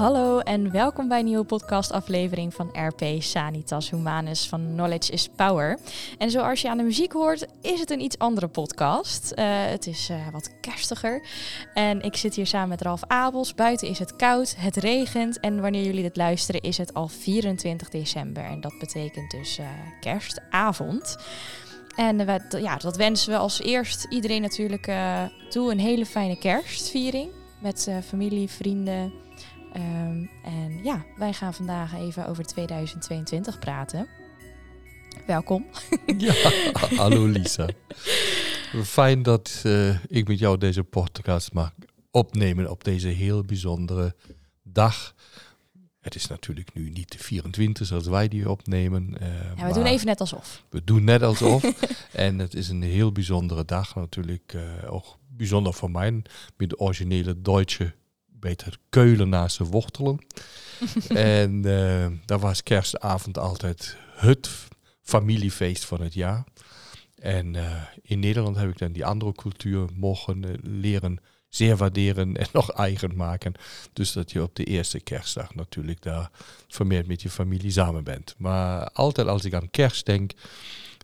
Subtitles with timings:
[0.00, 5.78] Hallo en welkom bij een nieuwe podcastaflevering van RP Sanitas Humanus van Knowledge is Power.
[6.18, 9.32] En zoals je aan de muziek hoort, is het een iets andere podcast.
[9.36, 11.26] Uh, het is uh, wat kerstiger.
[11.74, 13.54] En ik zit hier samen met Ralf Abels.
[13.54, 17.88] Buiten is het koud, het regent en wanneer jullie dit luisteren is het al 24
[17.88, 18.44] december.
[18.44, 19.66] En dat betekent dus uh,
[20.00, 21.16] kerstavond.
[21.96, 24.92] En we, ja, dat wensen we als eerst iedereen natuurlijk
[25.48, 25.70] toe.
[25.70, 29.28] Een hele fijne kerstviering met familie, vrienden.
[29.76, 34.08] Um, en ja, wij gaan vandaag even over 2022 praten.
[35.26, 35.66] Welkom.
[36.18, 36.34] Ja,
[36.96, 37.68] hallo Lisa.
[38.84, 41.74] Fijn dat uh, ik met jou deze podcast mag
[42.10, 44.14] opnemen op deze heel bijzondere
[44.62, 45.14] dag.
[46.00, 49.16] Het is natuurlijk nu niet de 24 zoals wij die opnemen.
[49.22, 50.64] Uh, ja, we doen even net alsof.
[50.70, 51.62] We doen net alsof.
[52.12, 54.52] en het is een heel bijzondere dag natuurlijk.
[54.52, 56.22] Uh, ook bijzonder voor mij
[56.56, 57.94] met de originele Duitse
[58.40, 60.18] beter Keulen naast de wortelen.
[61.08, 64.50] en uh, dat was kerstavond altijd het
[65.02, 66.44] familiefeest van het jaar.
[67.14, 72.36] En uh, in Nederland heb ik dan die andere cultuur mogen uh, leren zeer waarderen
[72.36, 73.54] en nog eigen maken.
[73.92, 76.30] Dus dat je op de eerste kerstdag natuurlijk daar
[76.68, 78.34] vermeerd met je familie samen bent.
[78.38, 80.32] Maar altijd als ik aan kerst denk,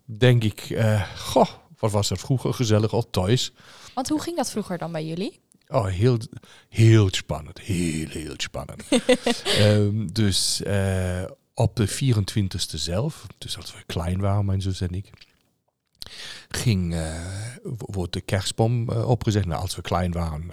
[0.05, 0.79] denk ik,
[1.17, 3.53] goh, wat was er vroeger gezellig al thuis.
[3.95, 5.41] Want hoe ging dat vroeger dan bij jullie?
[5.69, 6.19] Oh, heel,
[6.69, 7.61] heel spannend.
[7.61, 8.83] Heel, heel spannend.
[9.61, 14.95] um, dus uh, op de 24e zelf, dus als we klein waren, mijn zus en
[14.95, 15.11] ik,
[16.49, 17.25] ging, uh,
[17.79, 19.47] wordt de kerstboom uh, opgezet.
[19.47, 20.51] Nou, als we klein waren,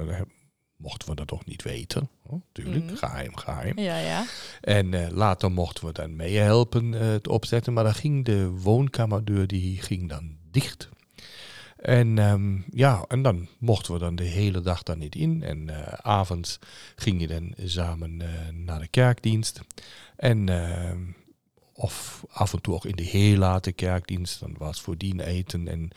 [0.77, 2.09] mochten we dat toch niet weten.
[2.25, 2.97] Oh, tuurlijk, mm.
[2.97, 3.79] geheim, geheim.
[3.79, 4.25] Ja, ja.
[4.61, 7.73] En later mochten we dan meehelpen het opzetten.
[7.73, 10.89] Maar dan ging de woonkamerdeur, die ging dan dicht.
[11.83, 15.43] En um, ja, en dan mochten we dan de hele dag daar niet in.
[15.43, 16.59] En uh, avonds
[16.95, 19.61] ging je dan samen uh, naar de kerkdienst.
[20.15, 20.91] En uh,
[21.73, 24.39] of af en toe ook in de heel late kerkdienst.
[24.39, 25.89] Dan was voordien eten en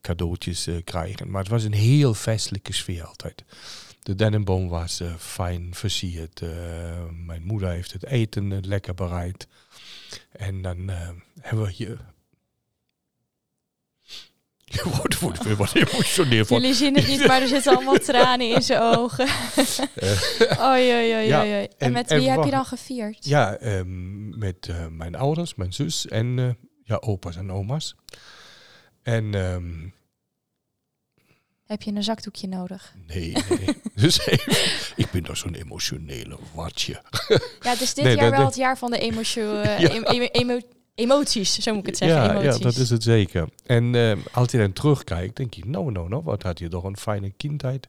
[0.00, 1.30] cadeautjes krijgen.
[1.30, 3.44] Maar het was een heel festelijke sfeer altijd.
[4.02, 6.42] De dennenboom was fijn versierd.
[7.26, 9.48] mijn moeder heeft het eten lekker bereid.
[10.32, 10.90] En dan
[11.40, 11.98] hebben we hier
[14.72, 16.60] je wordt, wordt weer wat emotioneel van.
[16.60, 19.28] Jullie zien het niet, maar er zitten allemaal tranen in zijn ogen.
[20.60, 23.24] oei, oei, oei, ja, En, en, met wie en heb je dan gevierd?
[23.24, 26.50] Ja, um, met uh, mijn ouders, mijn zus en uh,
[26.84, 27.94] ja, opa's en oma's.
[29.02, 29.34] En...
[29.34, 29.94] Um,
[31.66, 32.94] heb je een zakdoekje nodig?
[33.06, 33.80] Nee, nee.
[33.94, 34.26] dus
[34.96, 37.02] ik ben toch zo'n emotionele watje.
[37.60, 39.60] ja, het is dit nee, jaar wel het jaar van de emotio,
[40.32, 40.60] emo,
[40.94, 42.22] Emoties, zo moet ik het zeggen.
[42.22, 42.56] Ja, Emoties.
[42.56, 43.48] ja dat is het zeker.
[43.66, 46.84] En uh, als je dan terugkijkt, denk je, nou, nou, nou, wat had je toch
[46.84, 47.88] een fijne kindheid.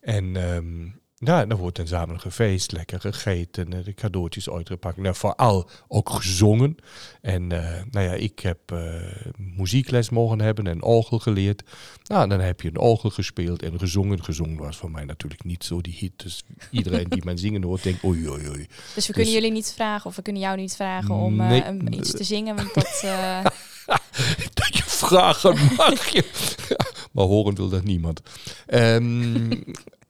[0.00, 4.96] En um, ja, dan wordt dan samen gefeest, lekker gegeten, de cadeautjes uitgepakt.
[4.96, 6.76] Nou, vooral ook gezongen.
[7.20, 9.02] En uh, nou ja, ik heb uh,
[9.36, 11.62] muziekles mogen hebben en orgel geleerd.
[12.04, 14.24] Nou, dan heb je een orgel gespeeld en gezongen.
[14.24, 16.12] Gezongen was voor mij natuurlijk niet zo die hit.
[16.16, 18.66] Dus iedereen die mijn zingen hoort, denkt oei, oei, oei.
[18.94, 21.48] Dus we kunnen dus, jullie niet vragen, of we kunnen jou niet vragen om uh,
[21.48, 23.02] nee, iets te zingen, want dat...
[24.54, 26.24] dat je vragen mag je.
[27.12, 28.20] maar horen wil dat niemand.
[28.66, 29.48] Um,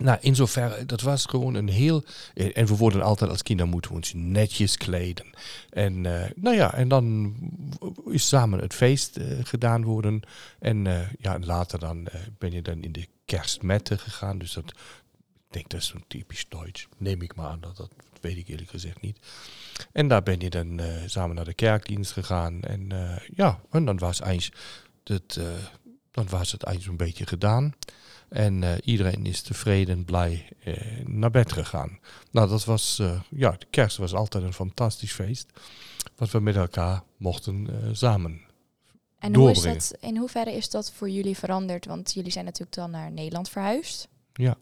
[0.02, 2.04] Nou, in zoverre, dat was gewoon een heel.
[2.34, 5.26] En we worden altijd als kinderen moeten we ons netjes kleden.
[5.70, 7.34] En uh, nou ja, en dan
[8.10, 10.22] is samen het feest uh, gedaan worden.
[10.58, 12.08] En uh, ja, later dan
[12.38, 14.38] ben je dan in de kerstmetten gegaan.
[14.38, 16.86] Dus dat, ik denk dat is zo'n typisch Duits.
[16.98, 17.90] Neem ik maar aan, dat, dat
[18.20, 19.18] weet ik eerlijk gezegd niet.
[19.92, 22.62] En daar ben je dan samen naar de kerkdienst gegaan.
[22.62, 22.90] En
[23.34, 24.20] ja, en dan was
[25.04, 25.40] het,
[26.10, 27.74] dan was het eigenlijk een beetje gedaan.
[28.32, 30.76] En uh, iedereen is tevreden, blij uh,
[31.06, 31.98] naar bed gegaan.
[32.30, 35.46] Nou, dat was, uh, ja, de kerst was altijd een fantastisch feest.
[36.16, 38.40] Wat we met elkaar mochten samen
[39.18, 41.86] En hoe is dat, in hoeverre is dat voor jullie veranderd?
[41.86, 44.08] Want jullie zijn natuurlijk dan naar Nederland verhuisd.
[44.32, 44.56] Ja,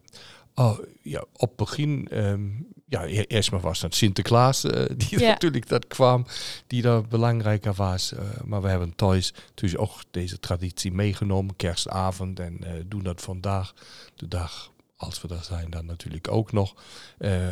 [0.61, 5.29] Oh, ja, op begin, um, ja, e-, eerst maar was dat Sinterklaas, uh, die ja.
[5.29, 6.27] natuurlijk dat kwam,
[6.67, 8.13] die daar belangrijker was.
[8.13, 13.21] Uh, maar we hebben thuis dus ook deze traditie meegenomen, kerstavond, en uh, doen dat
[13.21, 13.75] vandaag,
[14.15, 16.75] de dag als we daar zijn, dan natuurlijk ook nog.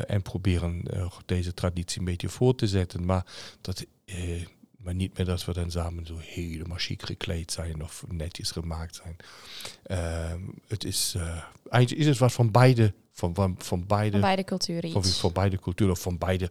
[0.07, 0.83] en proberen
[1.27, 3.05] deze traditie een beetje voor te zetten.
[3.05, 3.27] Maar
[3.61, 3.87] dat
[4.77, 9.01] maar niet meer dat we dan samen zo helemaal chic gekleed zijn of netjes gemaakt
[9.03, 9.17] zijn.
[9.87, 11.15] Uh, het is,
[11.71, 14.91] eigenlijk is het wat van beide, van, van, van beide, van beide culturen.
[14.91, 16.51] Van, van beide culturen, of van beide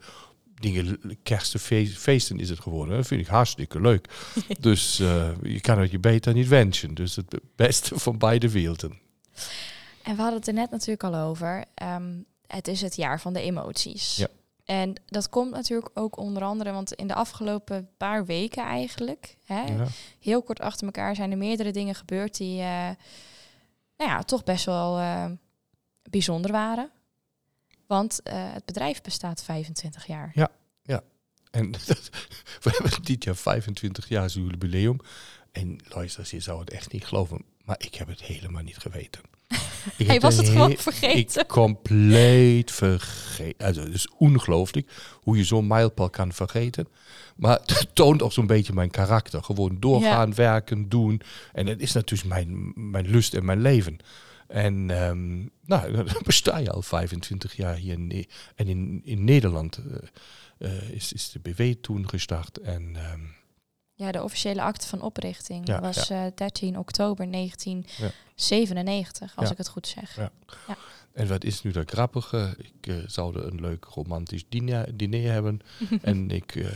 [0.55, 2.95] dingen, kerstfeesten is het geworden.
[2.95, 4.07] Dat vind ik hartstikke leuk.
[4.59, 6.93] dus uh, je kan het je beter niet wensen.
[6.93, 8.99] Dus het beste van beide werelden.
[10.03, 11.65] En we hadden het er net natuurlijk al over.
[11.83, 14.15] Um, het is het jaar van de emoties.
[14.15, 14.27] Ja.
[14.65, 19.61] En dat komt natuurlijk ook onder andere, want in de afgelopen paar weken eigenlijk, hè,
[19.61, 19.85] Ja.
[20.19, 22.89] heel kort achter elkaar zijn er meerdere dingen gebeurd die eh,
[23.97, 25.25] nou ja, toch best wel eh,
[26.09, 26.89] bijzonder waren.
[27.87, 30.31] Want eh, het bedrijf bestaat 25 jaar.
[31.51, 32.09] En dat-
[32.61, 34.97] we hebben dit jaar 25 jaar jubileum.
[35.51, 39.21] En luister, je zou het echt niet geloven, maar ik heb het helemaal niet geweten.
[39.97, 41.41] Ik Hij heb was het gewoon vergeten.
[41.41, 43.65] Ik compleet vergeten.
[43.65, 46.87] Also, het is ongelooflijk hoe je zo'n mijlpaal kan vergeten.
[47.35, 49.43] Maar het toont ook zo'n beetje mijn karakter.
[49.43, 51.21] Gewoon doorgaan, werken, doen.
[51.53, 53.97] En het is natuurlijk mijn, mijn lust en mijn leven.
[54.47, 59.77] En ehm, nou, dan besta je al 25 jaar hier in, en in, in Nederland.
[59.77, 59.83] eh,
[60.57, 62.59] eh, is, is de BW toen gestart.
[62.59, 63.21] En ehm,
[63.93, 69.67] Ja, de officiële akte van oprichting Ja, was eh 13 oktober 1997, als ik het
[69.67, 70.15] goed zeg.
[70.15, 70.31] Ja.
[71.13, 72.55] En wat is nu dat grappige?
[72.57, 75.59] Ik eh, zou een leuk romantisch diner, diner hebben.
[76.01, 76.69] en ik eh,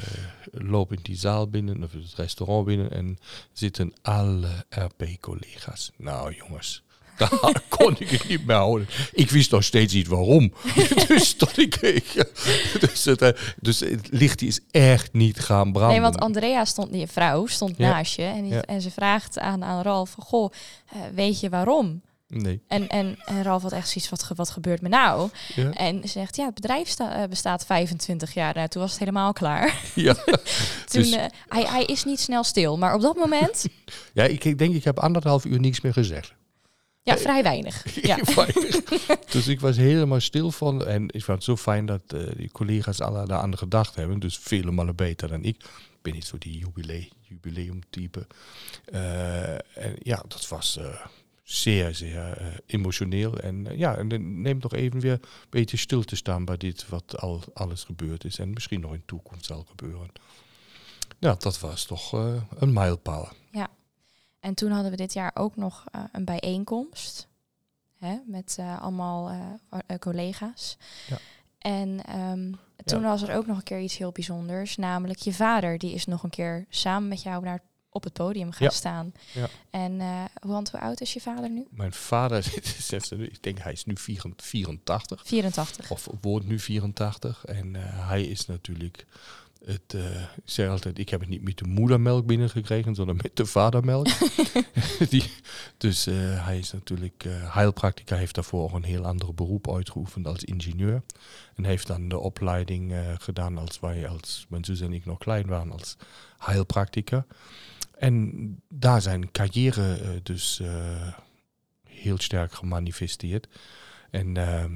[0.51, 2.91] loop in die zaal binnen, of het restaurant binnen.
[2.91, 3.17] En
[3.53, 5.91] zitten alle RP-collega's.
[5.97, 6.83] Nou jongens,
[7.29, 8.88] daar kon ik het niet meer houden.
[9.12, 10.53] Ik wist nog steeds niet waarom.
[11.07, 11.79] dus, dat ik,
[12.79, 13.29] dus, het, eh,
[13.59, 15.91] dus het licht is echt niet gaan branden.
[15.91, 17.89] Nee, want Andrea stond, die vrouw, stond Ja.
[17.89, 18.23] naast je.
[18.23, 18.62] En, die- Ja.
[18.62, 20.51] en ze vraagt aan, aan Ralf, goh,
[20.91, 22.01] eh, weet je waarom?
[22.27, 22.62] Nee.
[22.68, 25.29] En, en, en Ralf had echt zoiets, wat, wat gebeurt me nou?
[25.56, 25.71] Ja.
[25.71, 28.53] En ze zegt, ja, het bedrijf sta- eh, bestaat 25 jaar.
[28.56, 29.75] Nou, toen was het helemaal klaar.
[29.95, 30.13] Ja.
[30.13, 31.15] toen, Dus-
[31.47, 33.65] hij, hij is niet snel stil, maar op dat moment,
[34.13, 36.33] ja, ik ik denk ik heb anderhalf uur niks meer gezegd.
[37.09, 38.01] ja, vrij weinig.
[38.01, 38.18] Ja.
[39.31, 40.86] dus ik was helemaal stil van.
[40.86, 44.19] En ik vond het zo fijn dat eh, die collega's alle daaraan gedacht hebben.
[44.19, 45.63] Dus vele malen beter dan ik.
[45.63, 48.27] Ik ben niet zo die jubilee, jubileumtype.
[48.86, 51.06] Eh, en ja, dat was eh,
[51.44, 53.38] zeer, zeer emotioneel.
[53.38, 57.18] En ja, en neemt nog even weer een beetje stil te staan bij dit wat
[57.18, 58.39] al alles gebeurd is.
[58.39, 60.12] En misschien nog in de toekomst zal gebeuren.
[61.19, 62.12] Ja, dat was toch
[62.59, 63.31] een mijlpaal.
[64.41, 67.27] En toen hadden we dit jaar ook nog eh, een bijeenkomst.
[67.97, 70.77] Hè, met eh, allemaal eh, collega's.
[71.07, 71.17] Ja.
[71.57, 72.51] En ehm,
[72.85, 74.77] toen was er ook nog een keer iets heel bijzonders.
[74.77, 78.51] Namelijk je vader, die is nog een keer samen met jou naar, op het podium
[78.51, 78.73] gaan Ja.
[78.73, 79.13] staan.
[79.33, 79.47] Ja.
[79.69, 80.01] En
[80.41, 81.67] hoe, want hoe oud is je vader nu?
[81.69, 82.53] Mijn vader,
[83.19, 85.21] ik denk hij is nu 84.
[85.25, 85.91] 84.
[85.91, 87.45] Of wordt nu 84.
[87.45, 89.05] En hij is natuurlijk
[89.65, 89.93] het.
[89.93, 93.45] eh, ik zeg altijd, ik heb het niet met de moedermelk binnengekregen, sondern met de
[93.45, 94.07] vadermelk.
[95.09, 95.23] Die,
[95.77, 100.27] dus eh, hij is natuurlijk eh heilpraktica, heeft daarvoor ook een heel ander beroep uitgeoefend
[100.27, 101.01] als ingenieur.
[101.55, 105.47] En heeft dan de opleiding gedaan als wij, als mijn zus en ik nog klein
[105.47, 105.97] waren, als
[106.37, 107.25] heilpraktica.
[107.97, 110.61] En daar zijn carrière dus
[111.83, 113.47] heel sterk gemanifesteerd.
[114.09, 114.75] En ehm,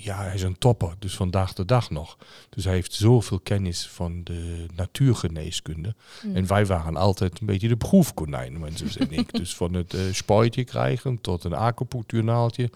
[0.00, 2.16] ja, hij is een topper, dus vandaag de dag nog.
[2.48, 5.94] Dus hij heeft zoveel kennis van de natuurgeneeskunde.
[6.20, 6.36] Hm.
[6.36, 9.32] En wij waren altijd een beetje de proefkonijn, zus en ik.
[9.32, 12.70] Dus van het eh spuitje krijgen tot een acupunctuurnaaltje,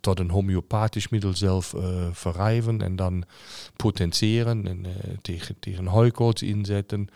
[0.00, 3.24] tot een homeopathisch middel zelf eh verrijven en dan
[3.76, 4.92] potentiëren en eh,
[5.22, 7.08] tegen, tegen hooikoorts inzetten.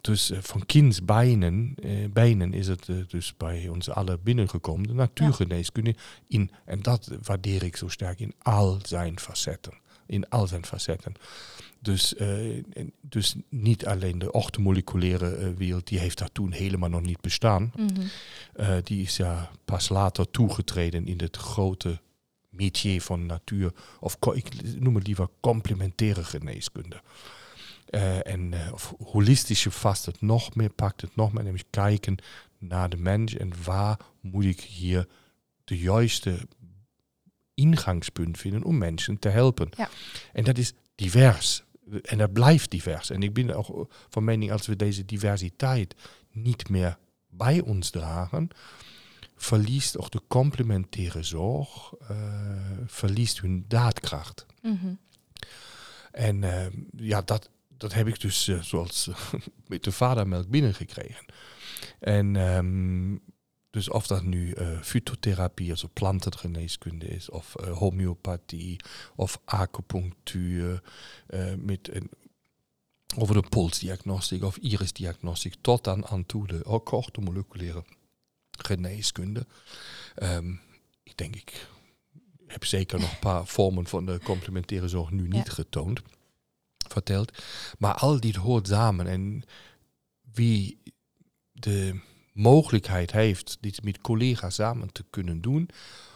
[0.00, 4.94] Dus eh, van kindsbijnen eh, bijnen is het eh, dus bij ons alle binnengekomen, de
[4.94, 5.94] natuurgeneeskunde.
[6.26, 9.72] In, en dat waardeer ik zo sterk in al zijn facetten.
[10.06, 11.14] In al zijn facetten.
[11.82, 12.62] Dus, eh,
[13.00, 17.72] dus niet alleen de orthomoleculaire eh, wereld, die heeft daar toen helemaal nog niet bestaan.
[17.76, 18.06] Mhm.
[18.82, 22.00] Die is ja pas later toegetreden in het grote
[22.48, 27.00] métier van natuur, of ik noem het liever complementaire geneeskunde.
[27.90, 32.16] Eh, en eh, of holistische vast het nog meer, pakt het nog meer, nämlich kijken
[32.58, 35.08] naar de mens en waar moet ik hier
[35.64, 36.38] de juiste
[37.54, 39.68] ingangspunt vinden om mensen te helpen.
[39.76, 39.88] Ja.
[40.32, 41.62] En dat is divers.
[42.02, 43.10] En dat blijft divers.
[43.10, 45.94] En ik ben ook van mening, als we deze diversiteit
[46.32, 48.48] niet meer bij ons dragen,
[49.36, 52.16] verliest ook de complementaire zorg, eh,
[52.86, 54.46] verliest hun daadkracht.
[54.62, 54.94] Mhm.
[56.10, 56.44] En
[56.96, 59.08] ja, dat, dat heb ik dus eh, zoals
[59.68, 61.24] met de vadermelk binnengekregen.
[62.00, 63.16] En ehm,
[63.70, 68.80] dus of dat nu eh fytotherapie, also plantengeneeskunde is, of eh, homeopathie,
[69.16, 70.82] of acupunctuur,
[71.56, 72.10] met een,
[73.16, 77.84] over de polsdiagnostiek of irisdiagnostiek, tot dan aan toe de korte moleculaire
[78.50, 79.46] geneeskunde.
[80.14, 80.52] Ehm,
[81.02, 81.68] ik denk, ik
[82.46, 85.52] heb zeker nog een paar vormen van de complementaire zorg nu niet Ja.
[85.52, 86.00] getoond,
[86.92, 87.42] verteld.
[87.78, 89.06] Maar al dit hoort samen.
[89.06, 89.42] En
[90.32, 90.82] wie
[91.52, 92.00] de
[92.32, 95.68] mogelijkheid heeft dit met collega's samen te kunnen doen,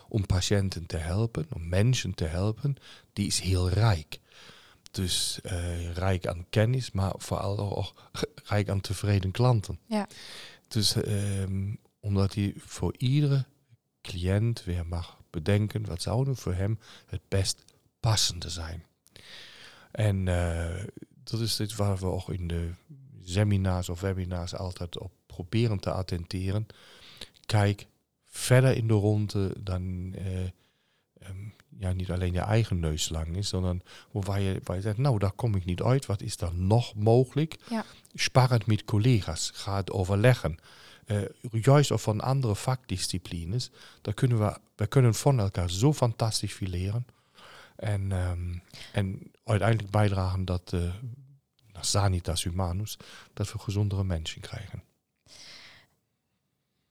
[0.09, 2.77] om patiënten te helpen, om mensen te helpen,
[3.13, 4.21] die is heel rijk.
[4.91, 7.95] Dus eh, rijk aan kennis, maar vooral ook
[8.53, 9.79] rijk aan tevreden klanten.
[9.87, 10.09] Ja.
[10.69, 13.45] Dus ehm, omdat hij voor iedere
[14.03, 17.65] cliënt weer mag bedenken, wat zou nu voor hem het best
[18.01, 18.85] passende zijn.
[19.95, 20.85] En eh,
[21.25, 22.71] dat is iets waar we ook in de
[23.25, 26.67] seminars of webinars altijd op proberen te attenteren.
[27.47, 27.87] Kijk
[28.27, 30.43] verder in de ronde dan eh,
[31.19, 31.49] ehm,
[31.79, 35.19] ja, niet alleen je eigen neus lang is, sondern waar je, waar je zegt, nou,
[35.19, 36.07] daar kom ik niet uit.
[36.07, 37.57] Wat is er nog mogelijk?
[37.71, 37.85] Ja.
[38.15, 39.51] Spar het met collega's.
[39.55, 40.59] Ga het overleggen.
[41.07, 43.71] Eh, juist of van andere vakdisciplines.
[44.03, 47.07] Daar kunnen we, we kunnen van elkaar zo fantastisch veel leren.
[47.77, 48.55] En, ehm,
[48.93, 50.73] en uiteindelijk bijdragen dat
[51.73, 52.99] naar sanitas humanus,
[53.33, 54.83] dat we gezondere mensen krijgen.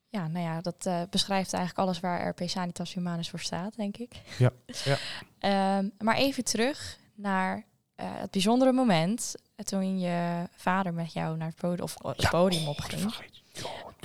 [0.07, 3.97] Ja, nou ja, dat eh, beschrijft eigenlijk alles waar RP Sanitas Humanus voor staat, denk
[3.97, 4.21] ik.
[4.37, 4.51] Ja,
[4.85, 4.97] ja.
[5.39, 11.47] Ehm, maar even terug naar eh, het bijzondere moment toen je vader met jou naar
[11.47, 12.29] het podium, of het Ja.
[12.29, 13.01] podium Oh, opging.
[13.01, 13.41] vergeet.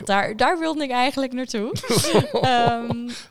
[0.04, 1.70] Daar, daar wilde ik eigenlijk naartoe.
[1.70, 2.28] Ik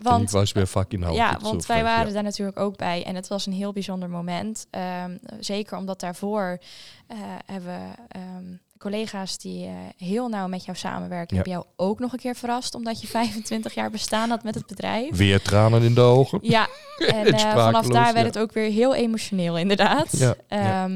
[0.00, 1.16] want was weer fucking hout.
[1.16, 2.12] ja, want wij waren ja.
[2.12, 3.04] daar natuurlijk ook bij.
[3.04, 4.66] En het was een heel bijzonder moment.
[4.70, 6.58] Ehm, zeker omdat daarvoor
[7.06, 8.44] eh, hebben we ehm,
[8.78, 11.36] collega's die eh, heel nauw met jou samenwerken.
[11.36, 11.42] Ja.
[11.42, 12.74] Hebben jou ook nog een keer verrast.
[12.74, 15.16] Omdat je 25 jaar bestaan had met het bedrijf.
[15.16, 16.38] Weer tranen in de ogen.
[16.42, 18.22] Ja, en eh, vanaf daar werd ja.
[18.22, 20.36] het ook weer heel emotioneel, inderdaad.
[20.48, 20.88] Ja.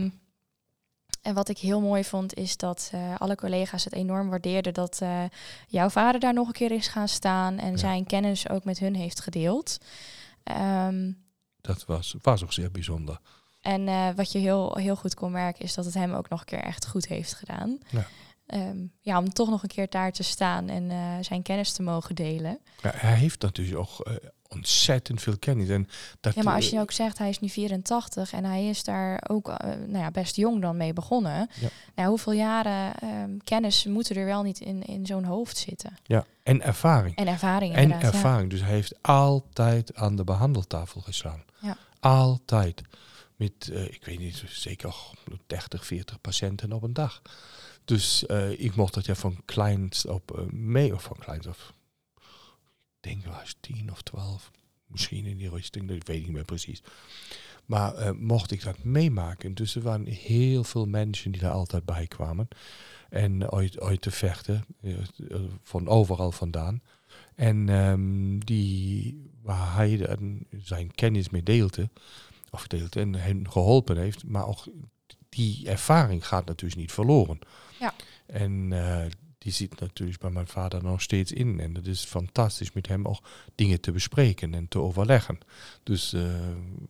[1.23, 4.99] En wat ik heel mooi vond, is dat eh, alle collega's het enorm waardeerden dat
[5.03, 5.23] eh,
[5.69, 7.77] jouw vader daar nog een keer is gaan staan en Ja.
[7.77, 9.79] zijn kennis ook met hun heeft gedeeld.
[10.43, 11.13] Ehm,
[11.61, 13.19] Dat was, was ook zeer bijzonder.
[13.61, 16.41] en eh, wat je heel, heel goed kon merken, is dat het hem ook nog
[16.41, 17.79] een keer echt goed heeft gedaan.
[17.91, 18.07] Ja.
[18.47, 20.91] Ehm, ja, om toch nog een keer daar te staan en
[21.25, 22.59] zijn kennis te mogen delen.
[22.83, 24.15] Ja, hij heeft natuurlijk ook eh,
[24.55, 25.69] ontzettend veel kennis.
[25.69, 25.89] En
[26.21, 28.85] dat, Ja, maar als je eh, ook zegt, hij is nu 84 en hij is
[28.85, 31.49] daar ook eh, nou ja, best jong dan mee begonnen.
[31.61, 31.69] Ja.
[31.95, 35.97] Nou, hoeveel jaren ehm, kennis moeten er wel niet in, in zo'n hoofd zitten?
[36.03, 37.17] ja, en ervaring.
[37.17, 38.01] En ervaring En ja.
[38.01, 38.51] ervaring.
[38.51, 41.43] Dus hij heeft altijd aan de behandeltafel gestaan.
[41.61, 41.77] Ja.
[42.01, 42.83] Altijd.
[43.37, 44.95] Met, eh, ik weet niet, zeker
[45.47, 47.23] 30, 40 patiënten op een dag.
[47.85, 48.25] Dus
[48.57, 51.73] ik mocht dat ja van kleins op mee, of van kleins of,
[53.03, 54.51] denk wel eens 10 of 12.
[54.87, 56.83] Misschien in die richting, dat weet ik niet meer precies.
[57.67, 59.55] Maar eh, mocht ik dat meemaken.
[59.55, 62.49] Dus er waren heel veel mensen die daar altijd bij kwamen.
[63.09, 64.95] En uit, uit te vechten, eh,
[65.63, 66.83] van overal vandaan.
[67.35, 71.91] En ehm, die, waar hij dan zijn kennis mee deelde,
[72.51, 74.65] of deelde en hen geholpen heeft, maar ook
[75.29, 77.39] die ervaring gaat natuurlijk niet verloren.
[77.79, 77.95] Ja.
[78.27, 79.11] En eh,
[79.43, 81.61] die zit natuurlijk bij mijn vader nog steeds in.
[81.61, 83.21] En het is fantastisch met hem ook
[83.55, 85.39] dingen te bespreken en te overleggen.
[85.83, 86.23] Dus eh,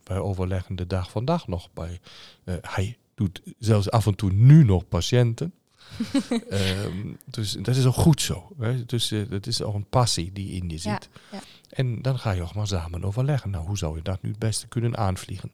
[0.04, 2.00] wij overleggen de dag van dag nog bij.
[2.44, 5.52] eh, hij doet zelfs af en toe nu nog patiënten.
[6.50, 8.48] Ehm, dus dat is ook goed zo.
[8.58, 8.84] Hè?
[8.84, 11.08] Dus eh, dat is ook een passie die in je Ja, zit.
[11.32, 11.40] ja.
[11.70, 13.50] En dan ga je ook maar samen overleggen.
[13.50, 15.52] Nou, hoe zou je dat nu het beste kunnen aanvliegen?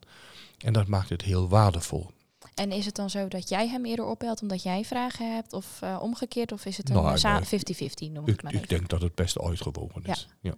[0.57, 2.11] En dat maakt het heel waardevol.
[2.59, 5.53] En is het dan zo dat jij hem eerder opbelt omdat jij vragen hebt?
[5.53, 6.51] Of eh, omgekeerd?
[6.51, 7.89] Of is het Nou, een sa- nee.
[8.09, 10.27] 50-50, noem ik maar ik denk dat het best uitgewogen is.
[10.41, 10.53] Ja.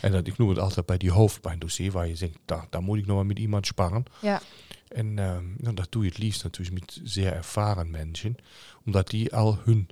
[0.00, 2.98] En dat, ik noem het altijd bij die hoofdpijndossier, waar je denkt, daar, daar moet
[2.98, 4.04] ik nog maar met iemand sparren.
[4.20, 4.40] Ja.
[4.88, 8.36] En ehm, nou, dat doe je het liefst natuurlijk met zeer ervaren mensen,
[8.84, 9.88] omdat die al hun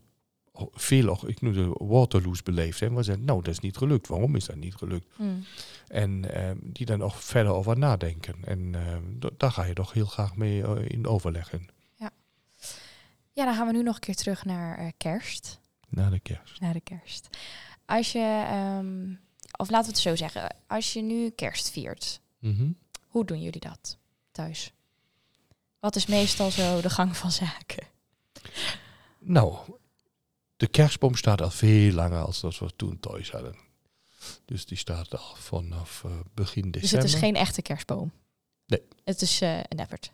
[0.72, 4.06] veel, ik noem de Waterloos beleefd hebben, waar ze zeggen, nou, dat is niet gelukt.
[4.08, 5.06] Waarom is dat niet gelukt?
[5.16, 5.44] Hmm.
[5.88, 8.34] En ehm, die dan nog verder over nadenken.
[8.44, 8.72] En
[9.18, 11.68] da- daar ga je toch heel graag mee eh, in overleggen.
[13.32, 15.60] Ja, dan gaan we nu nog een keer terug naar eh, kerst.
[15.88, 16.60] Na de kerst.
[16.60, 17.28] Naar de kerst.
[17.84, 19.10] Als je, ehm,
[19.56, 22.70] of laten we het zo zeggen, als je nu kerst viert, Mhm.
[23.06, 23.98] hoe doen jullie dat
[24.30, 24.72] thuis?
[25.80, 27.86] Wat is meestal zo de gang van zaken?
[29.18, 29.56] Nou,
[30.58, 33.56] de kerstboom staat al veel langer als dat we toen thuis hadden.
[34.44, 37.06] Dus die staat al vanaf eh, begin Dus december.
[37.06, 38.12] het is geen echte kerstboom.
[38.66, 38.82] Nee.
[39.04, 40.12] Het is eh, een effort.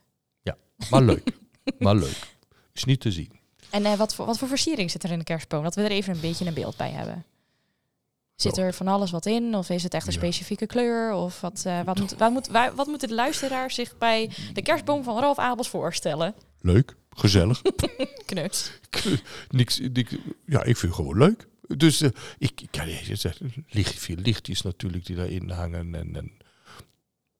[0.91, 1.39] Maar leuk.
[1.79, 2.37] maar leuk.
[2.73, 3.41] Is niet te zien.
[3.71, 5.63] En eh, wat, voor, wat voor versiering zit er in de kerstboom?
[5.63, 7.25] Dat we er even een beetje een beeld bij hebben.
[8.35, 9.55] Zit er van alles wat in?
[9.57, 10.19] Of is het echt een Ja.
[10.19, 11.13] specifieke kleur?
[11.13, 15.05] Of wat, eh, wat, moet, wat, moet, wat moeten de luisteraars zich bij de kerstboom
[15.05, 16.35] van Ralf Abels voorstellen?
[16.61, 16.97] Leuk.
[17.15, 17.63] Gezellig.
[18.27, 18.71] Knuts.
[19.51, 20.17] niks, niks,
[20.47, 21.47] ja, ik vind het gewoon leuk.
[21.77, 25.95] Dus eh, ik, ik kan je zeggen, licht, veel lichtjes natuurlijk die daarin hangen.
[25.95, 26.33] En, en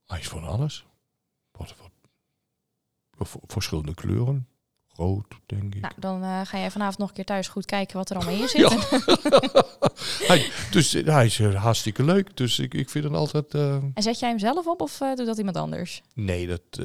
[0.07, 0.85] hij is van alles.
[1.51, 1.75] Wat,
[3.47, 4.49] verschillende kleuren.
[4.89, 5.81] rood, denk ik.
[5.81, 8.35] Nou, dan eh, ga jij vanavond nog een keer thuis goed kijken wat er allemaal
[8.35, 8.61] in zit.
[8.61, 8.69] Ja.
[10.27, 12.37] hij, dus eh, hij is hartstikke leuk.
[12.37, 13.55] Dus ik, ik vind het altijd...
[13.55, 16.03] En zet jij hem zelf op of doet dat iemand anders?
[16.15, 16.81] nee, dat...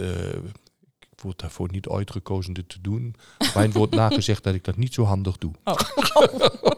[1.19, 3.15] eh, ik word daarvoor niet uitgekozen dit te doen.
[3.53, 5.51] Mij wordt nagezegd dat ik dat niet zo handig doe.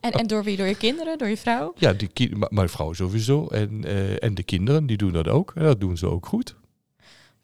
[0.00, 0.56] En, en door wie?
[0.56, 1.18] Door je kinderen?
[1.18, 1.72] Door je vrouw?
[1.76, 3.46] Ja, die ki- m- mijn vrouw sowieso.
[3.46, 5.52] En, eh, en de kinderen, die doen dat ook.
[5.54, 6.54] En dat doen ze ook goed.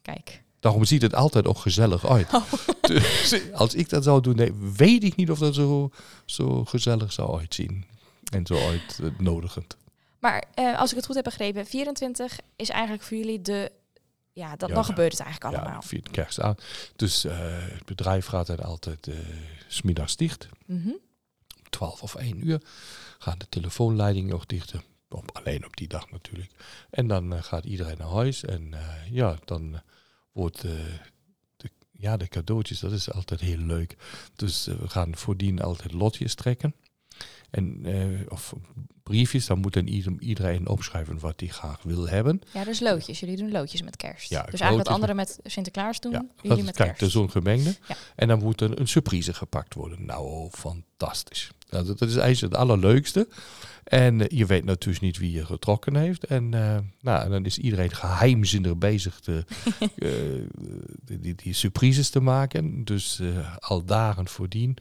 [0.03, 0.43] Kijk.
[0.61, 2.33] Daarom ziet het altijd ook gezellig uit.
[2.35, 2.43] Oh.
[2.81, 5.91] Dus als ik dat zou doen, nee, weet ik niet of dat zo,
[6.25, 7.85] zo gezellig zou uitzien.
[8.33, 9.77] En zo uitnodigend.
[10.21, 13.73] Maar eh, als ik het goed heb begrepen, 24 is eigenlijk voor jullie de...
[14.37, 14.89] Ja, dat, Ja, dan ja.
[14.89, 15.83] gebeurt het eigenlijk Ja, allemaal.
[15.83, 16.57] viert kerst aan.
[16.97, 19.15] Dus eh, het bedrijf gaat dan altijd eh,
[19.69, 20.49] 's smiddags dicht.
[20.67, 20.91] Mhm.
[21.71, 22.61] 12 of 1 uur
[23.19, 24.75] gaan de telefoonleidingen ook dicht.
[25.09, 26.51] Op, alleen op die dag natuurlijk.
[26.91, 28.45] En dan eh, gaat iedereen naar huis.
[28.45, 29.81] En eh, ja, dan eh,
[30.33, 30.71] wordt eh,
[31.57, 33.97] de, ja, de cadeautjes, dat is altijd heel leuk.
[34.35, 36.75] Dus eh, we gaan voordien altijd lotjes trekken.
[37.51, 38.55] En, eh, of
[39.07, 42.41] briefjes, dan moet ieder- iedereen opschrijven wat hij graag wil hebben.
[42.53, 43.21] Ja, dus loodjes.
[43.21, 44.31] Jullie doen loodjes met kerst.
[44.31, 46.89] Ja, dus eigenlijk wat anderen met Sinterklaas doen, Ja, doen dat jullie is, met kijk,
[46.89, 47.03] kerst.
[47.03, 47.75] is zo'n gemengde.
[47.89, 47.97] Ja.
[48.17, 50.05] En dan moet er een surprise gepakt worden.
[50.07, 51.51] Nou, fantastisch.
[51.71, 53.29] Nou, dat, dat is eigenlijk het allerleukste.
[53.85, 56.25] En eh, je weet natuurlijk niet wie je getrokken heeft.
[56.25, 59.45] En, eh, nou, en dan is iedereen geheimzinnig bezig te,
[59.99, 60.11] eh,
[61.05, 62.85] die, die, die surprises te maken.
[62.85, 63.21] Dus
[63.59, 64.77] al dagen voordien.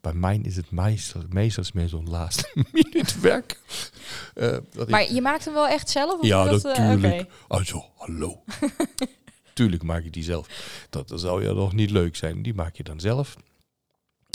[0.00, 3.60] Bij mij is het meestal, meestal meer zo'n laatste minuut werk.
[4.34, 6.20] Eh, ik- Maar je maakt hem wel echt zelf?
[6.20, 7.30] Of Ja, eh, natuurlijk.
[7.48, 8.42] Also, hallo.
[9.54, 10.48] Tuurlijk maak ik die zelf.
[10.90, 12.42] Dat, dat zou ja nog niet leuk zijn.
[12.42, 13.36] Die maak je dan zelf.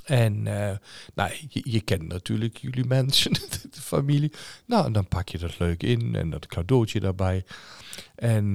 [0.06, 0.78] En eh,
[1.14, 3.32] nou, je, je kent natuurlijk jullie mensen,
[3.72, 4.32] de familie.
[4.66, 7.46] Nou, en dan pak je dat leuk in en dat cadeautje daarbij.
[8.16, 8.52] En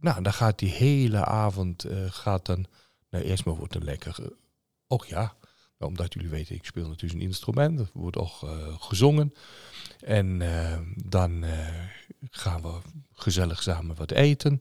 [0.00, 2.66] nou, dan gaat die hele avond, gaat dan,
[3.10, 4.16] nou eerst maar wordt een lekker,
[4.86, 5.34] och ja,
[5.78, 8.32] nou, omdat jullie weten, ik speel natuurlijk een instrument, er wordt ook
[8.78, 9.34] gezongen.
[10.00, 11.68] En eh, dan eh,
[12.30, 12.78] gaan we
[13.12, 14.60] gezellig samen wat eten.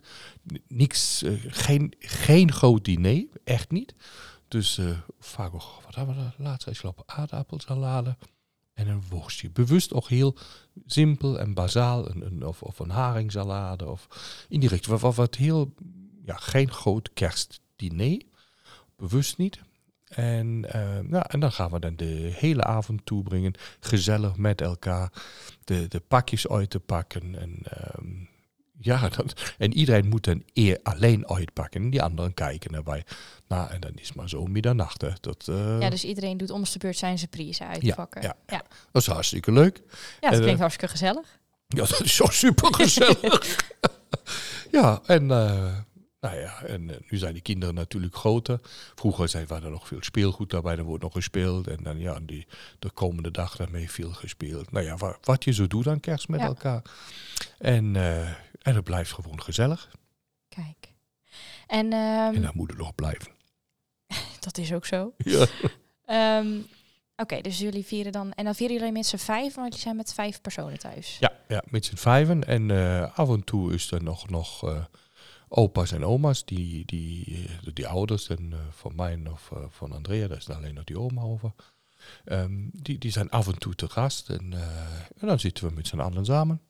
[0.68, 3.96] Niks, eh, geen, geen groot diner, echt niet.
[4.48, 6.68] Dus eh, vaak ook, wat hebben we laatst?
[6.68, 8.18] Ik geloof aardappelsalade
[8.74, 9.50] en een worstje.
[9.50, 10.38] Bewust ook heel
[10.86, 12.10] simpel en bazaal.
[12.10, 13.86] Een, of, of een haringsalade.
[13.86, 14.08] Of
[14.50, 14.92] in die richting.
[14.92, 15.74] Wat, wat, wat heel,
[16.26, 18.22] ja, geen groot kerstdiner.
[18.96, 19.60] Bewust niet.
[20.08, 23.54] En, eh, nou, en dan gaan we dan de hele avond toebrengen.
[23.80, 25.12] Gezellig met elkaar.
[25.64, 27.36] De, de pakjes uit te pakken.
[27.40, 28.08] En, ehm,
[28.90, 31.82] ja, dat, en iedereen moet dan eer alleen uitpakken.
[31.82, 33.04] En die anderen kijken erbij.
[33.48, 35.02] Nou, en dan is maar zo middernacht.
[35.02, 35.10] Hè.
[35.22, 38.22] Dat, eh, Ja, dus iedereen doet om de beurt zijn surprise uitpakken.
[38.22, 38.64] ja, ja.
[38.92, 39.82] dat is hartstikke leuk.
[39.88, 41.40] Ja, dat En, klinkt eh, hartstikke gezellig.
[41.68, 43.60] Ja, dat is zo super gezellig.
[44.72, 45.78] ja, en, eh,
[46.30, 48.60] nou ja, en eh, nu zijn die kinderen natuurlijk groter.
[48.96, 51.68] Vroeger zijn er nog veel speelgoed daarbij, dan wordt nog gespeeld.
[51.68, 52.48] En dan ja, die,
[52.80, 54.72] de komende dag daarmee veel gespeeld.
[54.72, 56.46] Nou ja, wa- wat je zo doet aan kerst met Ja.
[56.46, 56.82] elkaar.
[57.58, 58.28] En, eh,
[58.62, 59.92] en het blijft gewoon gezellig.
[60.50, 60.94] Kijk.
[61.68, 63.32] En ehm, En dat moet het nog blijven.
[64.40, 65.14] dat is ook zo.
[65.24, 65.46] Ja.
[66.06, 66.48] Ehm,
[67.18, 68.34] Oké, dus jullie vieren dan...
[68.34, 71.18] En dan vieren jullie met z'n vijf, want jullie zijn met vijf personen thuis.
[71.20, 72.44] Ja, ja met z'n vijven.
[72.44, 74.64] En eh, af en toe is er nog, nog
[75.48, 79.92] opa's en oma's, die, die, eh, die ouders en, eh, van mij of eh, van
[79.92, 81.52] Andrea, daar is alleen nog die oma over.
[82.26, 84.54] Ehm, die, die zijn af en toe te gast en,
[85.18, 86.62] en dan zitten we met z'n allen samen.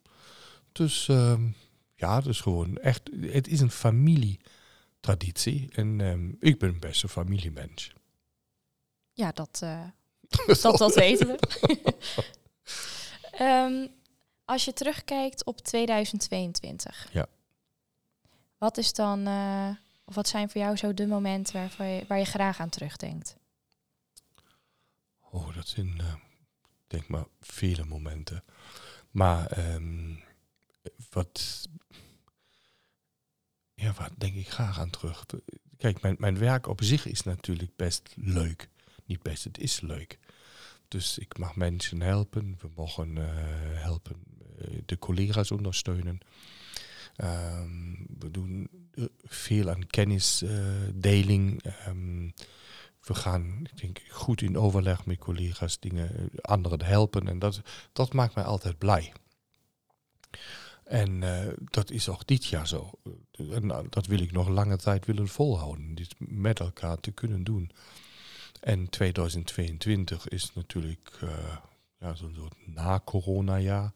[0.72, 1.48] Dus ehm,
[1.96, 7.10] ja, het is gewoon echt, het is een familietraditie en ehm, ik ben best een
[7.10, 7.94] familiemens.
[9.14, 9.84] Ja, dat, eh,
[10.62, 11.40] dat, dat weten we.
[14.46, 17.08] Als je terugkijkt op 2022.
[17.12, 17.28] Ja.
[18.58, 19.28] Wat is dan...
[19.28, 19.70] eh,
[20.06, 23.38] of wat zijn voor jou zo de momenten waarvan je, waar je graag aan terugdenkt?
[25.20, 26.13] Oh, dat zijn, eh,
[26.88, 28.44] denk maar, vele momenten.
[29.12, 30.15] Maar ehm,
[31.10, 31.68] wat,
[33.74, 35.26] ja, wat denk ik graag aan terug?
[35.78, 38.70] Kijk, mijn, mijn werk op zich is natuurlijk best leuk.
[39.06, 40.20] Niet best, het is leuk.
[40.88, 42.58] Dus ik mag mensen helpen.
[42.62, 43.24] We mogen eh,
[43.82, 44.24] helpen
[44.86, 46.20] de collega's ondersteunen.
[47.15, 51.63] Ehm, we doen eh, veel aan kennisdeling.
[51.63, 52.30] Ehm,
[53.01, 57.28] we gaan, ik denk, goed in overleg met collega's, dingen, eh, anderen helpen.
[57.28, 57.62] En dat,
[57.93, 59.13] dat maakt mij altijd blij.
[60.84, 62.91] En eh, dat is ook dit jaar zo.
[63.32, 65.95] En dat wil ik nog lange tijd willen volhouden.
[65.95, 67.71] Dit met elkaar te kunnen doen.
[68.62, 71.58] En 2022 is natuurlijk eh,
[71.99, 73.93] ja, zo'n soort na-corona-jaar.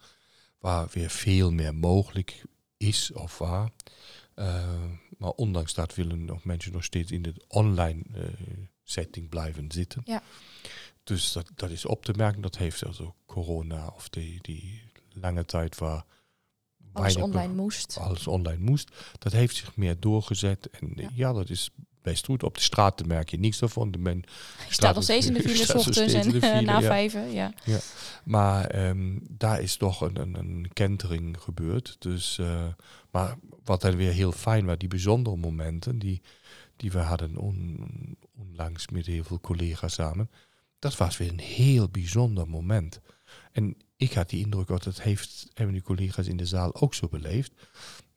[0.59, 2.43] Waar weer veel meer mogelijk
[2.79, 3.69] is of waar.
[4.35, 8.23] Uh, maar ondanks dat willen nog mensen nog steeds in de online uh,
[8.83, 10.01] setting blijven zitten.
[10.05, 10.23] Ja.
[11.03, 12.41] Dus dat, dat is op te merken.
[12.41, 16.05] Dat heeft also corona of die, die lange tijd waar
[16.91, 17.97] alles online moest.
[17.97, 18.91] Alles online moest.
[19.17, 20.69] Dat heeft zich meer doorgezet.
[20.69, 21.69] En ja, ja dat is
[22.01, 22.43] best goed.
[22.43, 23.91] Op de straat merk je niets daarvan.
[23.91, 24.23] De men
[24.67, 26.87] je staat nog steeds in de file ochtends en file, na ja.
[26.87, 27.31] vijven.
[27.31, 27.53] Ja.
[27.63, 27.79] ja.
[28.23, 31.95] Maar um, daar is toch een, een, een kentering gebeurd.
[31.99, 32.65] Dus, uh,
[33.11, 36.21] maar wat dan weer heel fijn was, die bijzondere momenten die,
[36.75, 37.87] die we hadden on,
[38.37, 40.29] onlangs met heel veel collega's samen.
[40.79, 42.99] Dat was weer een heel bijzonder moment.
[43.51, 46.93] En ik had die indruk dat het heeft, hebben die collega's in de zaal ook
[46.93, 47.51] zo beleefd.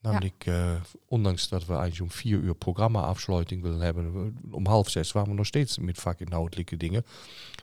[0.03, 0.73] Namelijk, ja.
[0.73, 5.29] uh, ondanks dat we eigenlijk om vier uur programma-afsluiting willen hebben, om half zes waren
[5.29, 7.05] we nog steeds met vakinhoudelijke dingen,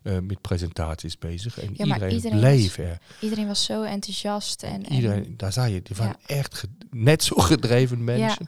[0.04, 1.60] uh, met presentaties bezig.
[1.60, 3.02] En ja, iedereen, iedereen bleef was, er.
[3.22, 4.64] Iedereen was zo enthousiast.
[4.64, 6.36] En, en iedereen, daar zei je, die waren ja.
[6.36, 8.48] echt net zo gedreven mensen,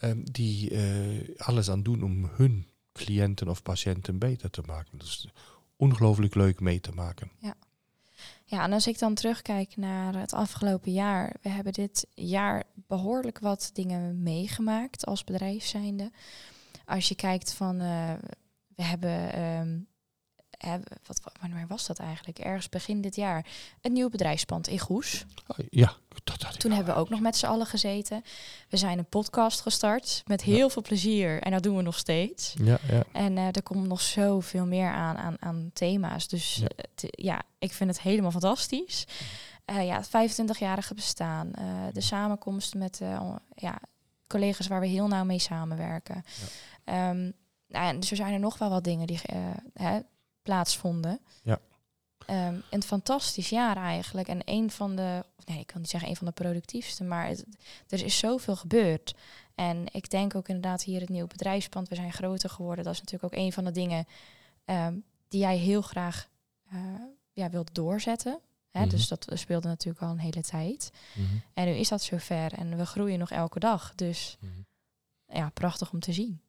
[0.00, 4.98] um, die uh, alles aan doen om hun cliënten of patiënten beter te maken.
[4.98, 5.28] Dus
[5.76, 7.30] ongelooflijk leuk mee te maken.
[7.38, 7.54] Ja.
[8.50, 13.38] Ja, en als ik dan terugkijk naar het afgelopen jaar, we hebben dit jaar behoorlijk
[13.38, 16.10] wat dingen meegemaakt als bedrijf zijnde.
[16.84, 18.12] Als je kijkt van, uh,
[18.74, 19.88] we hebben, hebben
[21.06, 22.38] wat, wanneer was dat eigenlijk?
[22.38, 23.46] Ergens begin dit jaar.
[23.80, 25.24] Een nieuw bedrijfspand in Goes.
[25.46, 25.92] Oh, ja,
[26.24, 28.22] dat had ik Toen hebben we ook nog met z'n allen gezeten.
[28.68, 30.68] We zijn een podcast gestart met heel ja.
[30.68, 31.42] veel plezier.
[31.42, 32.54] En dat doen we nog steeds.
[32.62, 33.02] Ja, ja.
[33.12, 36.28] En uh, er komt nog zoveel meer aan, aan, aan thema's.
[36.28, 36.68] Dus ja.
[37.10, 39.06] ja, ik vind het helemaal fantastisch.
[39.66, 41.50] Uh, ja, het 25-jarige bestaan.
[41.92, 43.00] De samenkomst met
[43.54, 43.80] ja,
[44.26, 46.24] collega's waar we heel nauw mee samenwerken.
[46.84, 47.10] Ja.
[47.10, 47.32] Um,
[47.68, 49.20] nou, en dus er zijn er nog wel wat dingen die
[49.72, 50.00] hè,
[50.48, 51.20] plaatsvonden.
[51.42, 51.60] Ja.
[52.30, 54.28] Um, een fantastisch jaar eigenlijk.
[54.28, 57.44] En een van de, nee, ik kan niet zeggen een van de productiefste, maar het,
[57.88, 59.14] er is zoveel gebeurd.
[59.54, 62.84] En ik denk ook inderdaad hier het nieuwe bedrijfspand, we zijn groter geworden.
[62.84, 64.06] Dat is natuurlijk ook een van de dingen
[64.64, 66.28] um, die jij heel graag
[66.72, 66.80] uh,
[67.32, 68.40] ja, wilt doorzetten.
[68.70, 68.86] Hè?
[68.86, 70.90] Dus dat speelde natuurlijk al een hele tijd.
[71.14, 71.42] Mm-hmm.
[71.54, 73.92] En nu is dat zover en we groeien nog elke dag.
[73.94, 74.66] Dus mm-hmm.
[75.26, 76.40] ja, prachtig om te zien.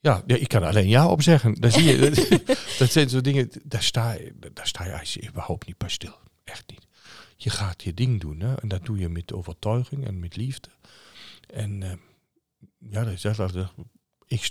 [0.00, 1.54] Ja, ik kan alleen ja op zeggen.
[1.54, 5.14] Dan zie je, dat, dat zijn zo dingen, daar sta, je, daar sta je als
[5.14, 6.14] je überhaupt niet bij stil.
[6.44, 6.86] Echt niet.
[7.36, 8.54] Je gaat je ding doen hè?
[8.54, 10.68] en dat doe je met overtuiging en met liefde.
[11.46, 11.92] En uh,
[12.78, 13.40] ja, dat is echt,
[14.26, 14.50] ik,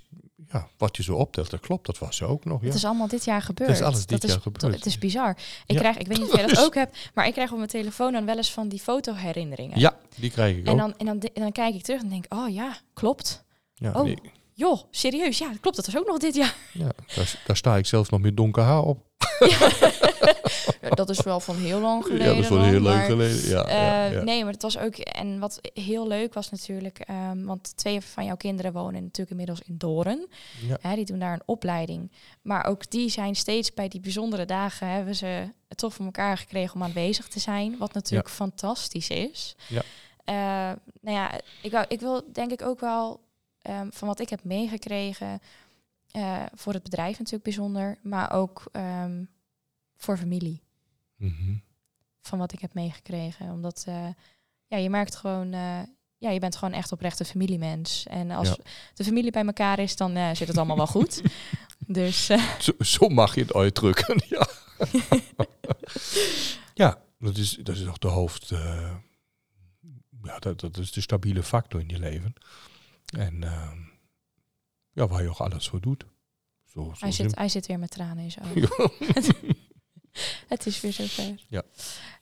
[0.51, 2.59] ja, wat je zo optelt, dat klopt, dat was ze ook nog.
[2.61, 2.65] Ja.
[2.65, 3.69] Het is allemaal dit jaar gebeurd.
[3.69, 4.73] Het is alles dit dat jaar is, gebeurd.
[4.73, 5.29] Het is bizar.
[5.65, 5.79] Ik, ja.
[5.79, 8.13] krijg, ik weet niet of jij dat ook hebt, maar ik krijg op mijn telefoon
[8.13, 9.79] dan wel eens van die fotoherinneringen.
[9.79, 10.77] Ja, die krijg ik en ook.
[10.77, 13.43] Dan, en, dan, en dan kijk ik terug en denk, oh ja, klopt.
[13.73, 14.17] Ja, oh, nee.
[14.59, 16.55] Joh, serieus, ja, klopt, dat is ook nog dit jaar.
[16.73, 19.07] Ja, daar, daar sta ik zelfs nog met donker haar op.
[19.39, 20.89] Ja.
[20.89, 22.25] dat is wel van heel lang geleden.
[22.25, 23.49] Ja, dat is wel heel lang geleden.
[23.49, 24.95] Ja, uh, ja, Nee, maar het was ook...
[24.95, 26.99] En wat heel leuk was natuurlijk...
[27.09, 30.27] Um, want twee van jouw kinderen wonen natuurlijk inmiddels in Doren.
[30.67, 30.77] Ja.
[30.81, 32.11] Hè, die doen daar een opleiding.
[32.41, 34.87] Maar ook die zijn steeds bij die bijzondere dagen...
[34.87, 37.77] hebben ze het toch voor elkaar gekregen om aanwezig te zijn.
[37.77, 39.55] Wat natuurlijk fantastisch is.
[39.67, 39.81] Ja.
[40.25, 43.27] Uh, nou ja, ik, wou, ik wil denk ik ook wel...
[43.63, 45.41] Um, van wat ik heb meegekregen...
[46.15, 49.29] Uh, voor het bedrijf natuurlijk bijzonder, maar ook um,
[49.95, 50.61] voor familie.
[51.15, 51.63] Mm -hmm.
[52.21, 53.51] Van wat ik heb meegekregen.
[53.51, 54.07] Omdat uh,
[54.67, 55.79] ja, je merkt gewoon, uh,
[56.17, 58.05] ja, je bent gewoon echt oprecht een familiemens.
[58.07, 58.55] En als ja.
[58.93, 61.21] de familie bij elkaar is, dan zit het allemaal wel goed.
[61.87, 62.25] Dus,
[62.59, 64.47] zo, zo, mag je het uitdrukken, ja.
[66.73, 68.49] ja, dat is, dat is toch de hoofd.
[70.23, 72.33] ja, dat, dat is de stabiele factor in je leven.
[73.17, 73.43] En
[74.91, 76.05] ja, waar je ook alles voor doet.
[76.65, 78.91] Zo, zo hij, zit, hij zit weer met tranen in zijn ogen.
[80.47, 81.45] het is weer zover.
[81.49, 81.63] Ja.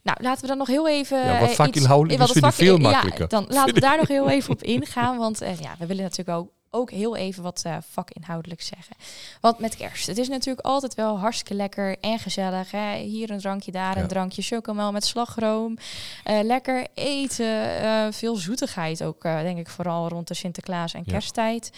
[0.02, 1.26] Nou, laten we dan nog heel even...
[1.26, 3.21] Ja, wat vak inhoudelijk is vind ik veel makkelijker.
[3.21, 5.17] Ja, dan laten we daar nog heel even op ingaan.
[5.17, 8.95] Want uh, ja, we willen natuurlijk ook, ook heel even wat uh, vakinhoudelijk zeggen.
[9.41, 12.71] Want met kerst, het is natuurlijk altijd wel hartstikke lekker en gezellig.
[12.71, 12.95] Hè?
[12.97, 14.01] Hier een drankje, daar ja.
[14.01, 15.77] een drankje, chocomel met slagroom.
[16.25, 21.71] Uh, lekker eten, veel zoetigheid ook, denk ik, vooral rond de Sinterklaas en kersttijd.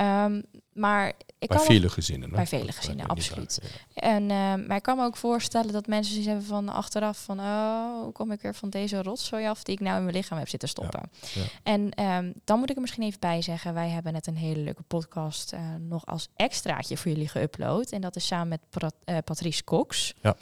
[0.00, 1.12] Um, maar
[1.42, 2.30] ik bij kan vele gezinnen.
[2.30, 3.60] Bij vele gezinnen, absoluut.
[3.62, 4.00] Ja.
[4.00, 7.40] En, uh, maar ik kan me ook voorstellen dat mensen zoiets hebben van achteraf van...
[7.40, 10.38] oh, hoe kom ik weer van deze rotzooi af die ik nou in mijn lichaam
[10.38, 11.10] heb zitten stoppen.
[11.20, 11.40] Ja.
[11.40, 11.46] Ja.
[11.62, 13.74] En um, dan moet ik er misschien even bij zeggen...
[13.74, 17.88] wij hebben net een hele leuke podcast uh, nog als extraatje voor jullie geüpload.
[17.90, 20.36] En dat is samen met Pat uh, Patrice Cox ja.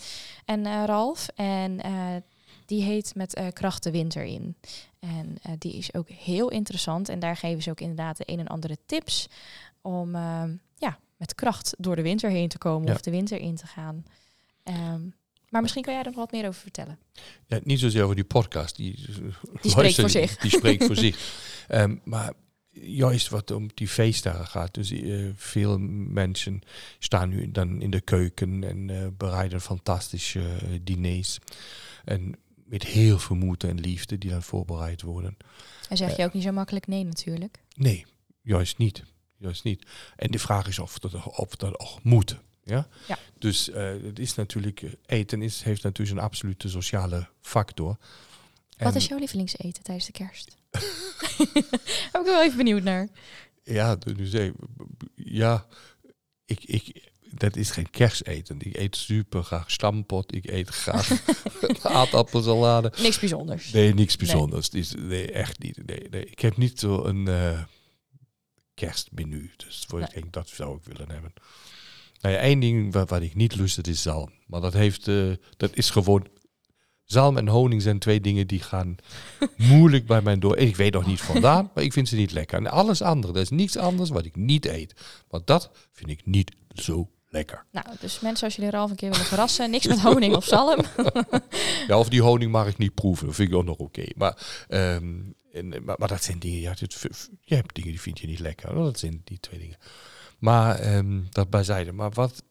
[0.45, 1.29] en Ralf.
[1.35, 1.81] En
[2.71, 4.57] die heet met uh, kracht de winter in.
[4.99, 7.09] En uh, die is ook heel interessant.
[7.09, 9.29] En daar geven ze ook inderdaad de een en andere tips
[9.83, 10.43] om uh,
[10.77, 12.95] ja, met kracht door de winter heen te komen Ja.
[12.95, 14.05] of de winter in te gaan.
[14.65, 15.15] Um,
[15.49, 16.99] Maar misschien kan jij er nog wat meer over vertellen.
[17.47, 18.77] Ja, niet zozeer over die podcast.
[18.77, 18.95] Die,
[19.61, 20.37] Die spreekt voor zich.
[20.37, 21.19] Die spreekt voor zich.
[21.69, 22.33] Ehm, maar
[22.83, 24.75] juist wat om die feestdagen gaat.
[24.75, 26.61] Dus eh, veel mensen
[26.99, 31.39] staan nu dan in de keuken en eh, bereiden fantastische eh, diners.
[32.05, 35.37] En met heel veel moeite en liefde die dan voorbereid worden.
[35.89, 37.59] En zeg je ook niet zo makkelijk nee natuurlijk.
[37.77, 38.07] Nee,
[38.43, 39.03] juist niet.
[39.41, 39.87] Juist niet.
[40.17, 42.37] En de vraag is of dat, of dat ook moet.
[42.65, 42.89] Ja?
[43.09, 43.19] Ja.
[43.39, 47.97] Dus eh, het is natuurlijk, eh, eten is, heeft natuurlijk een absolute sociale factor.
[48.79, 50.57] Wat En- is jouw lievelingseten tijdens de kerst?
[52.13, 53.09] Heb ik wel even benieuwd naar.
[53.65, 54.51] Ja, dus
[55.15, 55.67] ja,
[56.45, 58.57] ik, ik, dat is geen kersteten.
[58.61, 60.35] Ik eet super graag stampot.
[60.35, 61.11] Ik eet graag
[61.83, 62.93] aardappelsalade.
[62.99, 63.73] Niks bijzonders.
[63.73, 64.69] Nee, niks bijzonders.
[64.69, 65.87] Is- Nee, echt niet.
[65.87, 66.25] Nee, nee.
[66.27, 67.63] Ik heb niet zo een eh,
[68.81, 69.51] kerstmenu.
[69.57, 71.33] Dus voor ik denk, dat zou ik willen hebben.
[72.21, 74.33] Nou ja, één ding wat, wat ik niet lust, dat is zalm.
[74.47, 76.27] Maar dat, heeft, eh, dat is gewoon...
[77.05, 78.97] Zalm en honing zijn twee dingen die gaan
[79.73, 80.57] moeilijk bij mij door.
[80.57, 82.59] Ik weet nog niet vandaan, maar ik vind ze niet lekker.
[82.59, 84.95] En alles andere, dat is niets anders wat ik niet eet.
[85.29, 87.65] Want dat vind ik niet zo lekker.
[87.71, 90.85] Nou, dus mensen, als jullie Ralf een keer willen verrassen, niks met honing of zalm.
[91.87, 93.27] Ja, of die honing mag ik niet proeven.
[93.27, 94.05] Dat vind ik ook nog oké.
[94.17, 95.21] Maar, ehm,
[95.53, 97.01] en, maar, maar dat zijn dingen, ja, dit,
[97.41, 98.75] je hebt dingen die vind je niet lekker.
[98.75, 99.79] Dat zijn die twee dingen.
[100.39, 101.93] Maar ehm, dat bijzijde.
[101.93, 102.43] Maar wat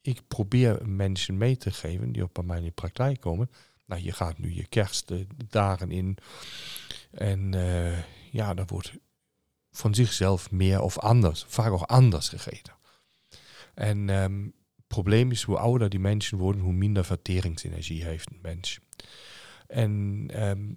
[0.00, 3.50] ik probeer mensen mee te geven die op bij mij in de praktijk komen.
[3.86, 6.16] Nou, je gaat nu je kerstdagen in.
[7.10, 7.98] En eh,
[8.30, 8.92] ja, dan wordt
[9.70, 12.77] van zichzelf meer of anders, vaak ook anders gegeten.
[13.78, 14.42] En ehm,
[14.76, 18.78] het probleem is, hoe ouder die mensen worden, hoe minder verteringsenergie heeft een mens.
[19.66, 20.74] En ehm,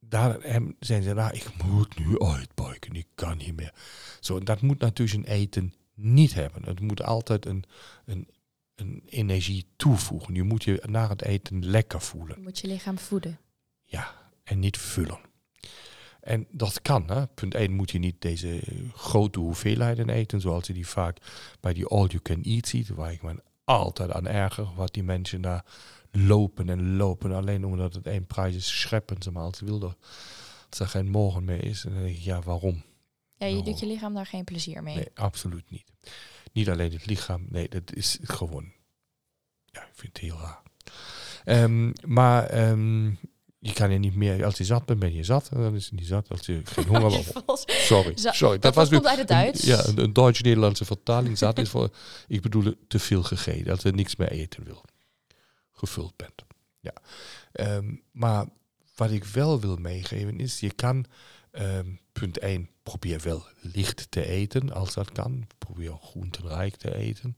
[0.00, 0.38] daar
[0.80, 3.74] zijn ze, nou, ik moet nu uitbuiken, ik kan niet meer.
[4.20, 6.64] Zo, dat moet natuurlijk een eten niet hebben.
[6.64, 7.64] Het moet altijd een,
[8.04, 8.28] een,
[8.74, 10.34] een energie toevoegen.
[10.34, 12.36] Je moet je na het eten lekker voelen.
[12.36, 13.38] Je moet je lichaam voeden.
[13.84, 15.20] Ja, en niet vullen.
[16.28, 17.10] En dat kan.
[17.10, 17.26] Hè.
[17.26, 18.60] Punt 1 moet je niet deze
[18.94, 21.18] grote hoeveelheden eten, zoals je die vaak
[21.60, 25.64] bij die all-you-can-eat ziet, waar ik me altijd aan erger, wat die mensen daar
[26.10, 29.96] lopen en lopen, alleen omdat het één prijs is, scheppen ze maar als ze willen.
[30.70, 32.82] Als er geen morgen meer is, en dan denk ik, ja, waarom?
[33.36, 34.94] Ja, je doet je lichaam daar geen plezier mee.
[34.94, 35.92] Nee, absoluut niet.
[36.52, 38.72] Niet alleen het lichaam, nee, dat is gewoon,
[39.64, 40.62] ja, ik vind het heel raar.
[41.44, 43.10] Ehm, maar ehm,
[43.68, 45.48] je kan je niet meer, als je zat bent, ben je zat.
[45.52, 46.28] En dan is het niet zat.
[46.28, 47.42] Als je geen honger hebt.
[47.66, 48.58] Sorry, sorry.
[48.58, 49.62] Dat, was komt nu uit het een- Duits.
[49.64, 51.38] Ja, een, een Duits-Nederlandse vertaling.
[51.38, 51.90] Zat is voor,
[52.28, 53.64] ik bedoel, te veel gegeten.
[53.64, 54.84] Dat je niks meer eten wil.
[55.72, 56.44] Gevuld bent.
[56.80, 56.92] Ja.
[57.52, 58.46] Ehm, maar
[58.96, 61.04] wat ik wel wil meegeven is, je kan,
[61.50, 65.46] ehm, punt 1, probeer wel licht te eten als dat kan.
[65.58, 67.36] Probeer groentenrijk te eten.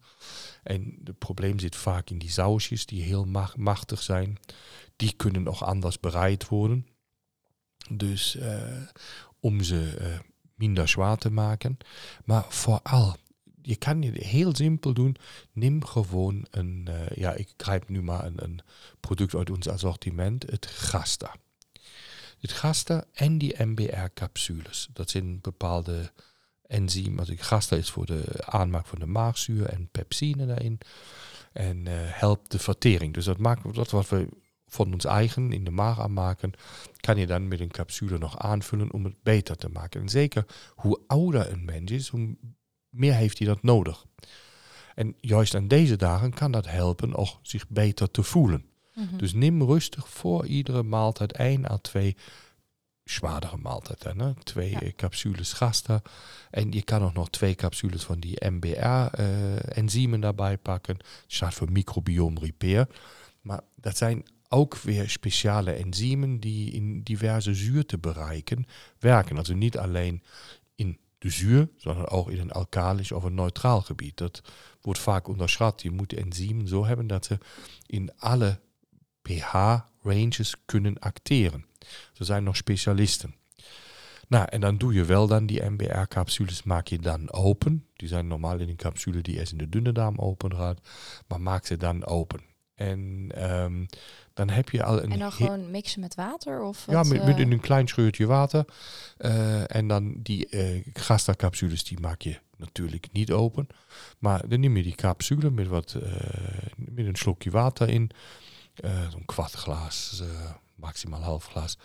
[0.62, 4.38] En het probleem zit vaak in die sausjes die heel ma- machtig zijn.
[4.96, 6.86] Die kunnen nog anders bereid worden.
[7.90, 8.82] Dus eh,
[9.40, 10.18] om ze eh,
[10.54, 11.76] minder zwaar te maken.
[12.24, 13.16] Maar vooral,
[13.62, 15.16] je kan het heel simpel doen.
[15.52, 18.60] Neem gewoon een, eh, ja, ik grijp nu maar een, een
[19.00, 21.34] product uit ons assortiment, het Gasta.
[22.40, 24.88] Het Gasta en die MBR-capsules.
[24.92, 26.12] Dat zijn bepaalde
[26.66, 27.18] enzymen.
[27.18, 30.79] Also Gasta is voor de aanmaak van de maagzuur en pepsine daarin.
[31.53, 33.14] En eh, helpt de vertering.
[33.14, 34.29] Dus dat maakt dat wat we
[34.66, 36.53] van ons eigen in de maag aanmaken,
[36.96, 40.00] kan je dan met een capsule nog aanvullen om het beter te maken.
[40.00, 42.37] En zeker hoe ouder een mens is, hoe
[42.88, 44.07] meer heeft hij dat nodig.
[44.94, 48.69] En juist aan deze dagen kan dat helpen ook zich beter te voelen.
[49.00, 49.16] Mhm.
[49.16, 52.16] Dus neem rustig voor iedere maaltijd één à twee
[53.04, 54.18] zwaardere maaltijden.
[54.26, 54.34] Hè?
[54.34, 54.80] Twee Ja.
[54.80, 56.02] eh, capsules gasta.
[56.50, 60.96] En je kan ook nog twee capsules van die MBR-enzymen daarbij pakken.
[60.96, 62.86] Het staat voor microbiome repair.
[63.40, 68.66] Maar dat zijn ook weer speciale enzymen die in diverse zuurtebereiken
[68.98, 69.36] werken.
[69.36, 70.22] Also niet alleen
[70.74, 74.16] in de zuur, sondern ook in een alkalisch of een neutraal gebied.
[74.16, 74.42] Dat
[74.80, 75.82] wordt vaak onderschat.
[75.82, 77.38] Je moet enzymen zo hebben dat ze
[77.86, 78.60] in alle
[79.30, 81.64] pH-ranges kunnen acteren.
[82.18, 83.34] Er zijn nog specialisten.
[84.28, 87.86] Nou, en dan doe je wel dan die MBR-capsules, maak je dan open.
[87.94, 90.80] Die zijn normaal in een capsule die eerst in de dunne darm open gaat,
[91.26, 92.40] maar maak ze dan open.
[92.74, 93.84] En ehm,
[94.34, 96.62] dan heb je al een En dan gewoon mixen met water?
[96.62, 98.64] Of ja, met, met eh, in een klein scheurtje water.
[99.16, 103.66] Eh, en dan die eh Gasta-capsules, die maak je natuurlijk niet open.
[104.18, 105.96] Maar dan neem je die capsule met, wat,
[106.76, 108.10] met een slokje water in.
[108.80, 111.78] Eh, Zo'n kwart glas, eh, maximaal half glas.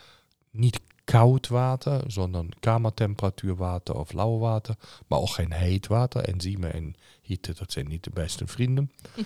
[0.52, 4.76] Niet koud Water, sondern Kamertemperaturwater of lauw water.
[5.08, 6.22] Maar ook geen heet water.
[6.22, 8.92] Enzymen en hitte, dat zijn niet de beste vrienden.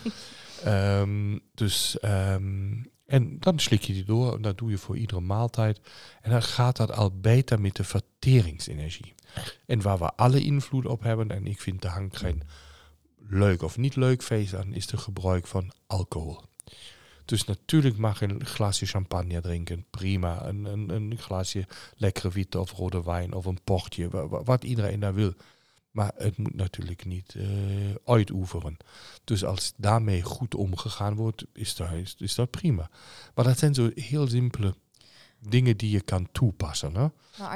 [0.63, 4.35] Ehm, dus, ehm, en dan slik je die door.
[4.35, 5.79] En dat doe je voor iedere maaltijd.
[6.21, 9.13] En dan gaat dat al beter met de verteringsenergie.
[9.65, 12.41] En waar we alle invloed op hebben, en ik vind de hangt geen
[13.29, 16.41] leuk of niet leuk feest aan, is de gebruik van alcohol.
[17.29, 20.45] Dus natuurlijk mag je een glaasje champagne drinken, prima.
[20.45, 24.99] Een, een, een glaasje lekkere witte of rode wijn of een portje, wa- wat iedereen
[24.99, 25.33] daar wil.
[25.91, 27.45] Maar het moet natuurlijk niet eh
[28.05, 28.77] uitoeferen.
[29.23, 32.89] Dus als daarmee goed omgegaan wordt, is dat, is, is dat prima.
[33.35, 34.75] Maar dat zijn zo heel simpele
[35.39, 36.95] dingen die je kan toepassen.
[36.95, 37.07] Hè?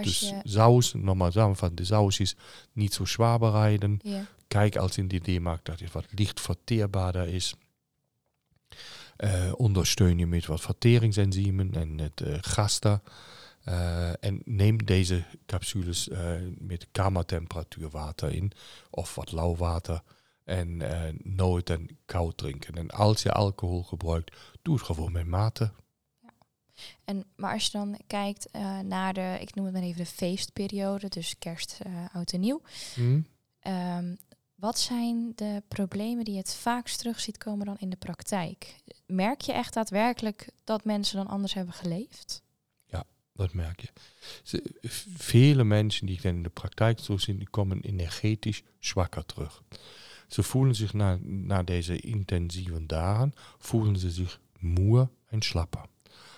[0.03, 0.39] Dus je...
[0.43, 2.35] saus, normaal samenvatten, de saus is
[2.71, 3.99] niet zo zwaar bereiden.
[4.47, 7.55] Kijk als in die D-markt dat het wat licht verteerbaarder is.
[9.15, 13.01] Eh, ondersteun je met wat verteringsenzymen en het uh, gasta.
[13.67, 16.09] Uh, en neem deze capsules
[16.57, 18.51] met kamertemperatuur water in
[18.89, 20.01] of wat lauw water.
[20.43, 20.81] En
[21.23, 22.75] nooit en koud drinken.
[22.75, 25.71] En als je alcohol gebruikt, doe het gewoon met mate.
[27.05, 30.05] En, maar als je dan kijkt uh, naar de, ik noem het maar even de
[30.05, 32.61] feestperiode, dus kerst, uh, oud en nieuw.
[32.93, 33.25] Hmm?
[33.67, 34.17] Um,
[34.55, 38.75] wat zijn de problemen die je het vaakst terug ziet komen dan in de praktijk?
[39.05, 42.41] Merk je echt daadwerkelijk dat mensen dan anders hebben geleefd?
[42.85, 43.89] Ja, dat merk je.
[45.17, 49.63] Vele mensen die ik dan in de praktijk zie, die komen energetisch zwakker terug.
[50.27, 55.85] Ze voelen zich na, na deze intensieve dagen, voelen ze zich moe en slapper.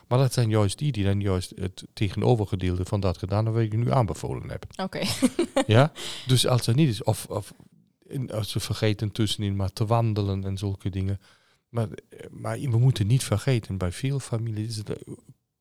[0.08, 3.74] Maar dat zijn juist die die dan juist het tegenovergedeelte van dat gedaan hebben wat
[3.74, 4.66] ik nu aanbevolen heb.
[4.76, 4.82] Oké.
[4.82, 5.08] Okay.
[5.76, 5.92] ja,
[6.28, 7.54] dus als er niet is, of, of
[8.34, 11.20] als we vergeten tussenin maar te wandelen en zulke dingen.
[11.70, 11.88] Maar,
[12.32, 14.82] maar we moeten niet vergeten, bij veel families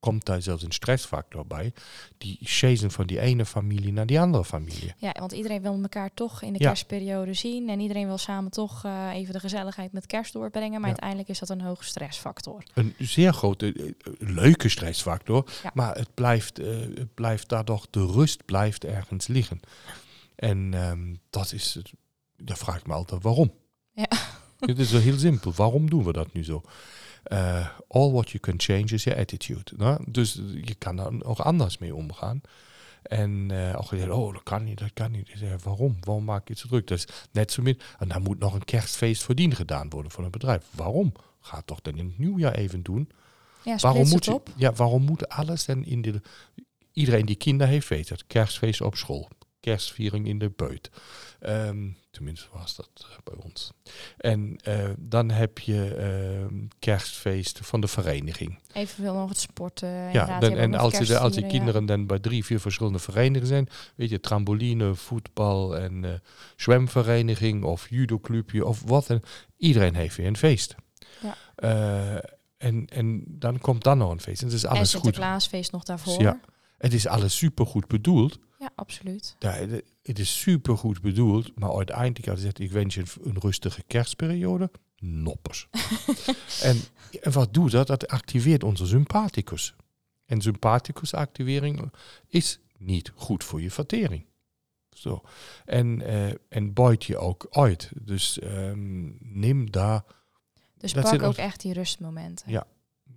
[0.00, 1.72] komt daar zelfs een stressfactor bij.
[2.18, 4.94] Die chasen van die ene familie naar die andere familie.
[4.98, 6.66] Ja, want iedereen wil elkaar toch in de Ja.
[6.66, 7.68] kerstperiode zien.
[7.68, 10.70] En iedereen wil samen toch eh, even de gezelligheid met kerst doorbrengen.
[10.72, 10.86] Maar Ja.
[10.86, 12.62] uiteindelijk is dat een hoge stressfactor.
[12.74, 15.46] Een zeer grote, eh, leuke stressfactor.
[15.62, 15.70] Ja.
[15.74, 19.60] Maar het blijft, eh, het blijft daardoor, de rust blijft ergens liggen.
[20.34, 21.78] En ehm, dat is,
[22.44, 23.52] dat vraag ik me altijd waarom.
[23.92, 24.06] Ja.
[24.58, 25.52] Het is wel heel simpel.
[25.52, 26.62] Waarom doen we dat nu zo?
[27.24, 29.98] Eh, all what you can change is your attitude.
[30.08, 32.40] Dus je kan daar ook anders mee omgaan.
[33.02, 35.30] En uh, ook gezegd, oh, dat kan niet, dat kan niet.
[35.34, 35.96] Zeg, waarom?
[36.00, 36.86] Waarom maak je het zo druk?
[36.86, 37.80] Dat is net zo min.
[37.98, 40.64] En dan moet nog een kerstfeest verdien gedaan worden van een bedrijf.
[40.70, 41.12] Waarom?
[41.40, 43.08] Ga het toch dan in het nieuwjaar even doen?
[43.64, 46.20] Ja, waarom moet, je- ja, waarom moet alles dan in de...
[46.92, 48.26] Iedereen die kinderen heeft, weet het.
[48.26, 49.28] Kerstfeest op school.
[49.64, 50.90] Kerstviering in de buit.
[51.40, 53.72] Ehm, tenminste was dat eh, bij ons.
[54.16, 58.58] En eh, dan heb je ehm, kerstfeest van de vereniging.
[58.72, 59.88] Evenveel nog het sporten.
[59.88, 61.48] Ja, dan, Je en als, je de, als die ja.
[61.48, 66.12] kinderen dan bij drie, vier verschillende verenigingen zijn, weet je, trampoline, voetbal en eh,
[66.56, 69.10] zwemvereniging of judoclubje of wat.
[69.10, 69.22] En
[69.56, 70.74] iedereen heeft weer een feest.
[71.22, 71.36] Ja.
[72.58, 74.40] En, en dan komt dan nog een feest.
[74.40, 75.02] En het is En alles goed.
[75.02, 76.22] Sinterklaasfeest nog daarvoor.
[76.22, 76.40] Ja.
[76.84, 78.38] Het is alles super goed bedoeld.
[78.58, 79.36] Ja, absoluut.
[79.38, 79.50] Ja,
[80.02, 83.82] het- is super goed bedoeld, maar uiteindelijk had gezegd, ik wens je een, een rustige
[83.82, 84.70] kerstperiode.
[84.96, 85.68] Noppers.
[86.62, 86.80] en,
[87.22, 87.86] en wat doet dat?
[87.86, 89.74] Dat activeert onze sympathicus.
[90.24, 91.92] En sympathicus activering
[92.28, 94.26] is niet goed voor je vertering.
[94.90, 95.22] Zo.
[95.64, 97.90] En, eh, en buit je ook uit.
[98.00, 100.04] Dus ehm, neem daar
[100.78, 102.50] Dus Dat pak ook echt die rustmomenten.
[102.50, 102.66] Ja.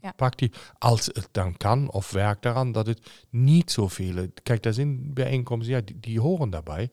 [0.07, 0.13] Ja.
[0.15, 4.27] Pak die, als het dan kan, of werk daaraan, dat het niet zoveel...
[4.43, 6.89] Kijk, daar zijn bijeenkomsten, ja, die, die horen daarbij.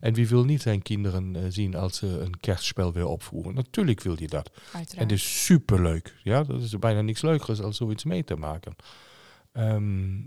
[0.00, 3.54] En wie wil niet zijn kinderen eh, zien als ze een kerstspel weer opvoeren?
[3.54, 4.50] Natuurlijk wil je dat.
[4.72, 6.14] En het is superleuk.
[6.22, 8.76] Ja, dat is bijna niks leukers als zoiets mee te maken.
[9.52, 10.18] Ehm,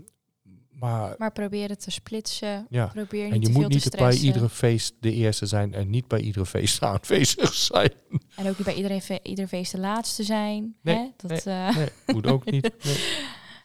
[0.78, 2.66] maar Maar probeer het te splitsen.
[2.70, 5.46] ja, Probeer niet en je te veel moet te niet bij iedere feest de eerste
[5.46, 7.92] zijn en niet bij iedere feest aanwezig zijn.
[8.36, 10.76] En ook niet bij iedereen fe- ieder feest de laatste zijn.
[10.82, 11.10] Nee, hè?
[11.28, 12.70] Dat, eh, Nee, moet ook niet.
[12.84, 12.96] Nee.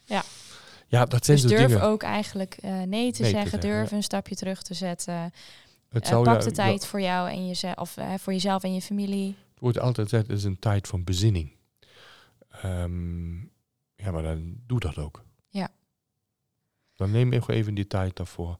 [0.04, 0.22] Ja.
[0.88, 1.82] Ja, dat zijn dus durf dingen.
[1.82, 3.60] ook eigenlijk eh, nee te Nee te zeggen.
[3.60, 3.96] durf ja.
[3.96, 5.32] een stapje terug te zetten.
[5.88, 8.80] Het zou pak de ja, tijd voor jou en jezelf, of voor jezelf en je
[8.80, 9.26] familie.
[9.50, 11.52] Het wordt altijd gezegd, het is een tijd van bezinning.
[12.50, 13.36] Ehm,
[13.96, 15.24] ja, maar dan doe dat ook.
[17.00, 18.58] Dan neem even even die tijd daarvoor.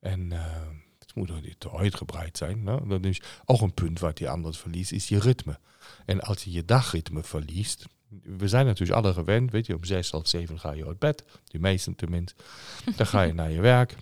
[0.00, 0.68] En eh,
[0.98, 2.64] het moet ook niet te uitgebreid zijn.
[2.64, 5.58] Dat is ook een punt wat je anders verliest, is je ritme.
[6.04, 7.86] En als je je dagritme verliest,
[8.22, 11.24] we zijn natuurlijk alle gewend, weet je, om zes, half zeven ga je uit bed,
[11.44, 12.42] de meesten tenminste.
[12.96, 13.96] Dan ga je naar je werk.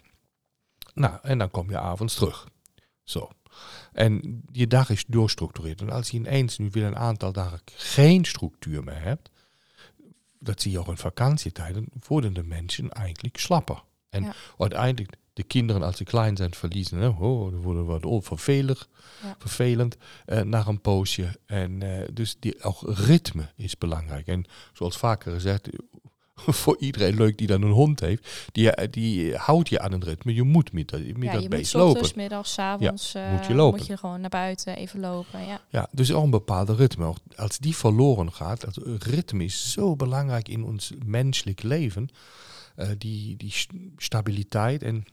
[0.95, 2.49] Nou, en dan kom je avonds terug.
[3.03, 3.31] Zo.
[3.93, 5.81] En je dag is doorstructureerd.
[5.81, 9.31] En als je ineens nu weer een aantal dagen geen structuur meer hebt,
[10.39, 13.83] dat zie je ook in vakantietijden, worden de mensen eigenlijk slapper.
[14.11, 14.35] En Ja.
[14.59, 18.89] uiteindelijk, de kinderen als ze klein zijn verliezen, hè, oh, dan worden wat vervelig,
[19.23, 19.35] Ja.
[19.39, 21.39] vervelend eh, naar een poosje.
[21.47, 24.27] En eh, dus die, ook ritme is belangrijk.
[24.27, 25.69] En zoals vaker gezegd,
[26.63, 30.05] voor iedereen leuk die dan een hond heeft, die, eh, die houdt je aan een
[30.05, 30.35] ritme.
[30.35, 31.97] Je moet met, dat- met ja, dat je beest moet lopen.
[32.01, 33.79] ochtends, middags, avonds eh, moet je lopen.
[33.79, 35.47] moet je gewoon naar buiten even lopen.
[35.47, 35.61] Ja.
[35.71, 37.15] Ja, dus ook een bepaalde ritme.
[37.37, 42.09] Als die verloren gaat, dat ritme is zo belangrijk in ons menselijk leven.
[42.77, 45.05] Eh, die, die st- stabiliteit en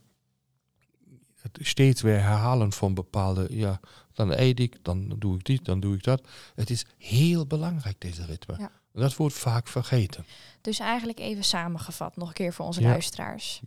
[1.40, 3.80] het steeds weer herhalen van bepaalde, ja,
[4.12, 6.28] dan eet ik, dan doe ik dit, dan doe ik dat.
[6.54, 8.54] Het is heel belangrijk, deze ritme.
[8.58, 8.70] Ja.
[9.02, 10.24] Dat wordt vaak vergeten.
[10.60, 12.88] Dus eigenlijk even samengevat, nog een keer voor onze Ja.
[12.88, 13.60] luisteraars.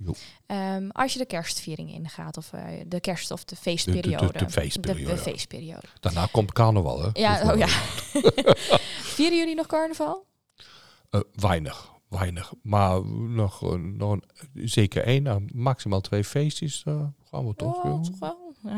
[0.45, 4.32] Ehm, als je de kerstviering ingaat, of eh, de kerst- of de De, de, feestperiode.
[4.32, 5.05] de, de feestperiode.
[5.09, 5.88] De, de feestperiode.
[5.99, 7.09] Daarna komt carnaval, hè?
[7.13, 7.67] Ja, Dus, oh ja.
[9.15, 10.25] Vieren jullie nog carnaval?
[11.09, 12.53] Eh, weinig, weinig.
[12.61, 14.23] Maar nog, eh, nog een,
[14.53, 16.84] zeker één, nou, maximaal twee feestjes.
[17.30, 17.84] gaan we toch.
[17.84, 18.55] Oh, toch wel.
[18.63, 18.77] Ja.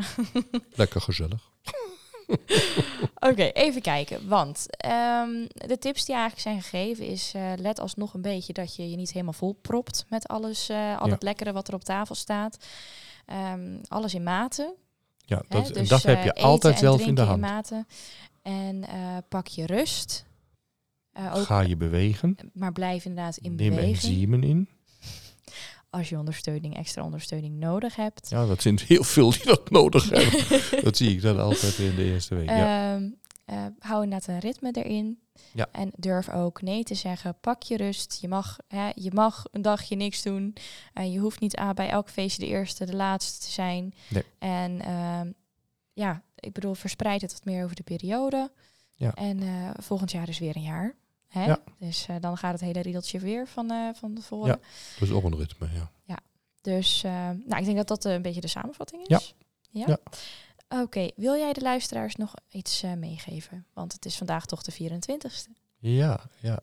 [0.74, 1.50] Lekker gezellig.
[3.30, 4.28] Oké, even kijken.
[4.28, 7.32] Want ehm, de tips die eigenlijk zijn gegeven is...
[7.34, 10.06] eh, let alsnog een beetje dat je je niet helemaal vol propt...
[10.08, 11.12] met alles, eh, al Ja.
[11.12, 12.56] het lekkere wat er op tafel staat.
[13.26, 14.74] Ehm, alles in mate.
[15.18, 15.42] Ja, Hè?
[15.48, 17.40] dat, en Dus, dat heb eh, je eten altijd zelf in de hand.
[17.40, 17.86] mate.
[18.42, 20.24] En eh, pak je rust.
[21.12, 22.36] Eh, ook, Ga je bewegen.
[22.52, 23.94] maar blijf inderdaad in Neem beweging.
[23.96, 24.68] enzymen in.
[25.92, 28.30] Als je ondersteuning, extra ondersteuning nodig hebt.
[28.30, 30.84] Ja, dat zijn heel veel die dat nodig hebben.
[30.84, 32.48] dat zie ik dan altijd in de eerste week.
[32.48, 33.00] Ja.
[33.44, 35.18] Eh, hou inderdaad een ritme erin.
[35.52, 35.68] Ja.
[35.72, 37.36] En durf ook nee te zeggen.
[37.40, 38.18] Pak je rust.
[38.20, 40.54] Je mag, hè, je mag een dagje niks doen.
[40.92, 43.94] Eh, je hoeft niet ah, bij elk feestje de eerste, de laatste te zijn.
[44.08, 44.24] Nee.
[44.38, 45.30] En ehm,
[45.92, 48.50] ja, ik bedoel, verspreid het wat meer over de periode.
[48.94, 49.14] Ja.
[49.14, 50.94] En eh, volgend jaar is weer een jaar.
[51.32, 51.44] Hè?
[51.44, 51.62] Ja.
[51.78, 54.58] Dus eh, dan gaat het hele riedeltje weer van, eh van tevoren.
[55.00, 55.04] Ja.
[55.06, 55.90] Is ook een ritme, ja.
[56.60, 57.12] Dus eh,
[57.46, 59.16] nou, ik denk dat dat een beetje de samenvatting Ja.
[59.16, 59.34] is.
[59.70, 59.84] Ja.
[59.86, 59.98] Ja.
[60.82, 63.66] Oké, wil jij de luisteraars nog iets meegeven?
[63.72, 65.50] Want het is vandaag toch de 24ste.
[65.78, 66.60] Ja, ja.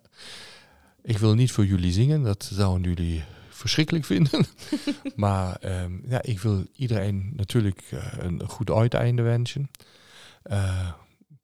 [1.02, 4.46] Ik wil niet voor jullie zingen, dat zouden jullie verschrikkelijk vinden.
[5.16, 9.72] maar ehm, ja, ik wil iedereen natuurlijk een goed uiteinde wensen.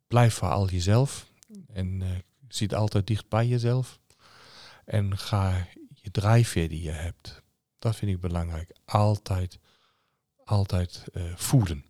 [0.08, 1.32] Blijf vooral jezelf
[1.74, 2.04] en
[2.48, 4.00] zit altijd dicht bij jezelf.
[4.86, 7.42] En ga je drijfveer die je hebt,
[7.80, 9.60] dat vind ik belangrijk, altijd,
[10.44, 11.86] altijd eh, voeden.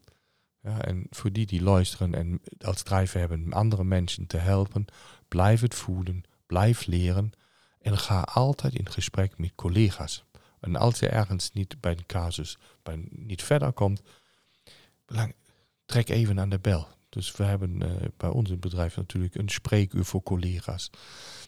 [0.61, 4.85] Ja, en voor die die luisteren en als drijfveer hebben andere mensen te helpen,
[5.27, 7.31] blijf het voeden, blijf leren
[7.79, 10.23] en ga altijd in gesprek met collega's.
[10.59, 14.01] En als je ergens niet bij een casus bij, niet verder komt,
[15.85, 16.87] trek even aan de bel.
[17.15, 20.89] Dus we hebben eh, bij ons in het bedrijf natuurlijk een spreekuur voor collega's.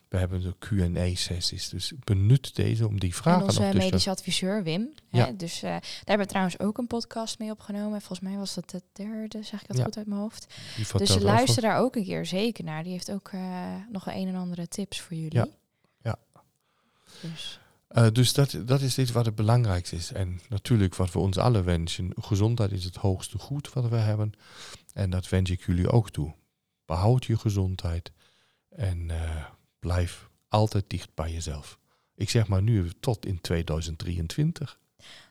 [0.07, 1.69] We hebben de Q&A-sessies.
[1.69, 4.93] Dus benut deze om die En vragen onze nog te medisch adviseur Wim.
[5.09, 5.25] Ja.
[5.25, 8.01] Hè, dus eh, daar hebben we trouwens ook een podcast mee opgenomen.
[8.01, 9.83] Volgens mij was dat de derde, zeg ik dat Ja.
[9.83, 10.55] goed uit mijn hoofd.
[10.97, 12.83] Dus luister daar ook een keer zeker naar.
[12.83, 15.37] Die heeft ook eh, nog een, een en andere tips voor jullie.
[15.37, 15.47] Ja.
[16.03, 16.15] Ja.
[17.21, 20.11] Dus, Eh, dus dat, dat is dit wat het belangrijkste is.
[20.11, 22.11] En natuurlijk wat we ons alle wensen.
[22.15, 24.31] Gezondheid is het hoogste goed wat we hebben.
[24.93, 26.33] En dat wens ik jullie ook toe.
[26.85, 28.11] Behoud je gezondheid.
[28.69, 29.45] En eh,
[29.79, 31.79] blijf altijd dicht bij jezelf.
[32.15, 34.79] Ik zeg maar nu tot in 2023.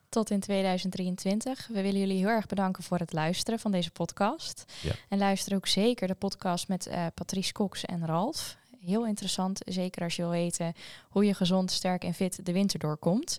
[0.09, 1.67] tot in 2023.
[1.67, 4.65] We willen jullie heel erg bedanken voor het luisteren van deze podcast.
[4.83, 4.93] Ja.
[5.09, 8.57] En luister ook zeker de podcast met eh, Patrice Cox en Ralf.
[8.87, 10.73] Heel interessant, zeker als je wil weten
[11.09, 13.39] hoe je gezond, sterk en fit de winter doorkomt.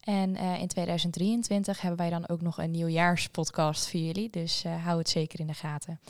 [0.00, 4.30] En eh, in 2023 hebben wij dan ook nog een nieuwjaarspodcast voor jullie.
[4.30, 6.00] Dus eh, hou het zeker in de gaten.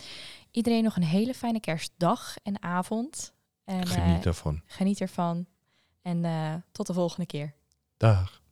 [0.50, 3.34] Iedereen nog een hele fijne kerstdag en avond.
[3.64, 4.62] En, eh, Geniet ervan.
[4.66, 5.46] geniet ervan.
[6.02, 7.54] En eh, tot de volgende keer.
[7.96, 8.42] Dag.